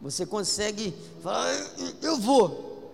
você 0.00 0.26
consegue 0.26 0.94
falar, 1.22 1.52
eu 2.02 2.18
vou, 2.18 2.92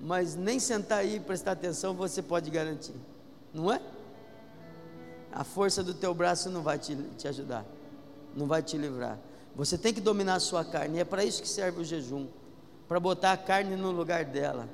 mas 0.00 0.34
nem 0.34 0.58
sentar 0.58 0.98
aí 0.98 1.16
e 1.16 1.20
prestar 1.20 1.52
atenção 1.52 1.94
você 1.94 2.20
pode 2.20 2.50
garantir, 2.50 2.94
não 3.54 3.72
é? 3.72 3.80
A 5.32 5.44
força 5.44 5.82
do 5.82 5.94
teu 5.94 6.12
braço 6.12 6.50
não 6.50 6.62
vai 6.62 6.78
te, 6.78 6.96
te 7.16 7.26
ajudar, 7.28 7.64
não 8.34 8.46
vai 8.46 8.62
te 8.62 8.76
livrar. 8.76 9.18
Você 9.54 9.78
tem 9.78 9.94
que 9.94 10.00
dominar 10.00 10.34
a 10.34 10.40
sua 10.40 10.64
carne, 10.64 10.98
e 10.98 11.00
é 11.00 11.04
para 11.04 11.24
isso 11.24 11.40
que 11.40 11.48
serve 11.48 11.80
o 11.80 11.84
jejum 11.84 12.26
para 12.88 13.00
botar 13.00 13.32
a 13.32 13.36
carne 13.38 13.74
no 13.74 13.90
lugar 13.90 14.24
dela, 14.24 14.68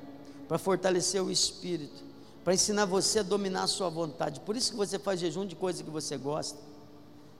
para 0.48 0.58
fortalecer 0.58 1.22
o 1.22 1.30
espírito, 1.30 2.02
para 2.42 2.54
ensinar 2.54 2.84
você 2.84 3.20
a 3.20 3.22
dominar 3.22 3.62
a 3.62 3.66
sua 3.68 3.88
vontade. 3.88 4.40
Por 4.40 4.56
isso 4.56 4.72
que 4.72 4.76
você 4.76 4.98
faz 4.98 5.20
jejum 5.20 5.46
de 5.46 5.54
coisa 5.54 5.84
que 5.84 5.90
você 5.90 6.16
gosta. 6.16 6.58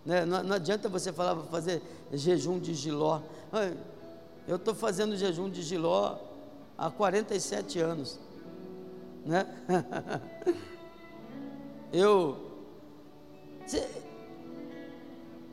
Né? 0.05 0.25
Não, 0.25 0.43
não 0.43 0.55
adianta 0.55 0.88
você 0.88 1.12
falar 1.12 1.43
fazer 1.47 1.83
jejum 2.12 2.61
de 2.61 2.75
giló. 2.75 3.21
Eu 4.49 4.57
estou 4.57 4.75
fazendo 4.75 5.15
jejum 5.15 5.51
de 5.51 5.61
giló 5.61 6.17
há 6.79 6.91
47 6.91 7.81
anos. 7.81 8.19
Né? 9.27 9.47
eu. 11.93 12.49
Cê, 13.67 13.87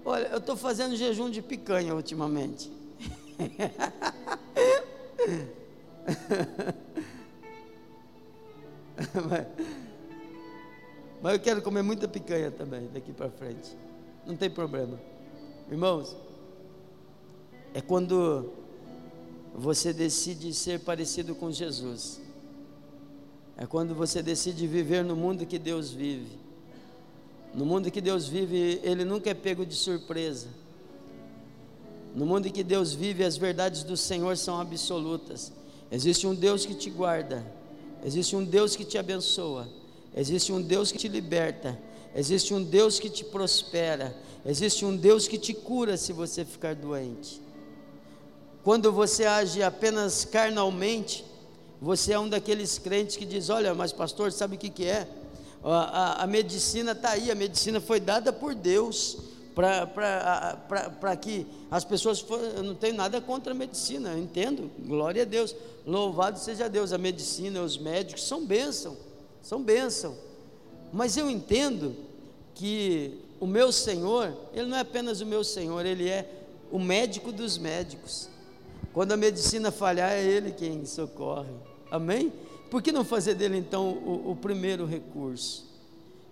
olha, 0.06 0.28
eu 0.28 0.38
estou 0.38 0.56
fazendo 0.56 0.96
jejum 0.96 1.30
de 1.30 1.42
picanha 1.42 1.94
ultimamente. 1.94 2.72
mas, 9.28 9.48
mas 11.22 11.34
eu 11.34 11.40
quero 11.42 11.62
comer 11.62 11.82
muita 11.82 12.08
picanha 12.08 12.50
também 12.50 12.88
daqui 12.94 13.12
para 13.12 13.30
frente. 13.30 13.76
Não 14.26 14.38
tem 14.38 14.50
problema. 14.50 14.98
Irmãos, 15.70 16.16
é 17.74 17.82
quando 17.82 18.64
você 19.58 19.94
decide 19.94 20.54
ser 20.54 20.82
parecido 20.82 21.34
com 21.34 21.50
Jesus. 21.50 22.20
É 23.58 23.66
quando 23.66 23.96
você 23.96 24.22
decide 24.22 24.68
viver 24.68 25.04
no 25.04 25.16
mundo 25.16 25.46
que 25.46 25.58
Deus 25.58 25.92
vive. 25.92 26.38
No 27.54 27.66
mundo 27.66 27.90
que 27.90 28.02
Deus 28.02 28.28
vive, 28.28 28.82
ele 28.84 29.06
nunca 29.06 29.30
é 29.30 29.34
pego 29.34 29.66
de 29.66 29.74
surpresa. 29.74 30.50
No 32.14 32.26
mundo 32.26 32.52
que 32.52 32.64
Deus 32.64 32.94
vive, 32.94 33.24
as 33.24 33.38
verdades 33.38 33.84
do 33.84 33.96
Senhor 33.96 34.36
são 34.36 34.60
absolutas. 34.60 35.54
Existe 35.90 36.28
um 36.28 36.36
Deus 36.36 36.66
que 36.66 36.76
te 36.76 36.90
guarda, 36.90 37.46
existe 38.04 38.36
um 38.36 38.44
Deus 38.44 38.76
que 38.76 38.84
te 38.84 38.98
abençoa, 38.98 39.70
existe 40.14 40.52
um 40.52 40.62
Deus 40.62 40.92
que 40.92 40.98
te 40.98 41.08
liberta, 41.08 41.80
existe 42.14 42.54
um 42.54 42.62
Deus 42.62 43.00
que 43.00 43.10
te 43.10 43.24
prospera, 43.24 44.18
existe 44.46 44.84
um 44.84 44.96
Deus 44.96 45.28
que 45.28 45.38
te 45.38 45.54
cura 45.54 45.96
se 45.96 46.12
você 46.12 46.44
ficar 46.44 46.76
doente. 46.76 47.45
Quando 48.66 48.92
você 48.92 49.26
age 49.26 49.62
apenas 49.62 50.26
carnalmente, 50.26 51.24
você 51.80 52.14
é 52.14 52.20
um 52.20 52.28
daqueles 52.28 52.80
crentes 52.80 53.16
que 53.16 53.24
diz: 53.24 53.48
Olha, 53.52 53.76
mas 53.76 53.94
pastor, 53.94 54.32
sabe 54.32 54.56
o 54.56 54.58
que, 54.58 54.72
que 54.72 54.86
é? 54.86 55.08
A, 55.64 55.70
a, 55.70 56.24
a 56.24 56.28
medicina 56.28 56.94
está 56.94 57.12
aí, 57.12 57.30
a 57.30 57.36
medicina 57.36 57.80
foi 57.80 58.00
dada 58.00 58.34
por 58.34 58.56
Deus 58.56 59.20
para 59.54 61.16
que 61.16 61.46
as 61.70 61.86
pessoas. 61.86 62.22
For, 62.22 62.40
eu 62.40 62.64
não 62.64 62.74
tenho 62.74 62.96
nada 62.96 63.22
contra 63.22 63.52
a 63.52 63.56
medicina, 63.56 64.14
eu 64.14 64.18
entendo, 64.18 64.72
glória 64.80 65.22
a 65.22 65.26
Deus, 65.26 65.56
louvado 65.86 66.40
seja 66.40 66.68
Deus. 66.68 66.92
A 66.92 66.98
medicina, 66.98 67.62
os 67.62 67.78
médicos 67.78 68.24
são 68.24 68.44
bênção, 68.44 68.98
são 69.44 69.62
bênção, 69.62 70.18
mas 70.92 71.16
eu 71.16 71.30
entendo 71.30 71.96
que 72.56 73.20
o 73.40 73.46
meu 73.46 73.72
Senhor, 73.72 74.36
Ele 74.56 74.66
não 74.66 74.78
é 74.78 74.80
apenas 74.80 75.22
o 75.22 75.26
meu 75.28 75.44
Senhor, 75.44 75.86
Ele 75.86 76.10
é 76.10 76.28
o 76.72 76.80
médico 76.80 77.32
dos 77.32 77.60
médicos. 77.60 78.34
Quando 78.94 79.12
a 79.12 79.18
medicina 79.18 79.72
falhar, 79.72 80.12
é 80.12 80.24
Ele 80.24 80.52
quem 80.52 80.86
socorre. 80.86 81.54
Amém? 81.92 82.32
Por 82.70 82.82
que 82.82 82.92
não 82.92 83.06
fazer 83.06 83.36
dele 83.36 83.58
então 83.58 83.90
o, 83.90 84.32
o 84.32 84.36
primeiro 84.36 84.86
recurso? 84.86 85.75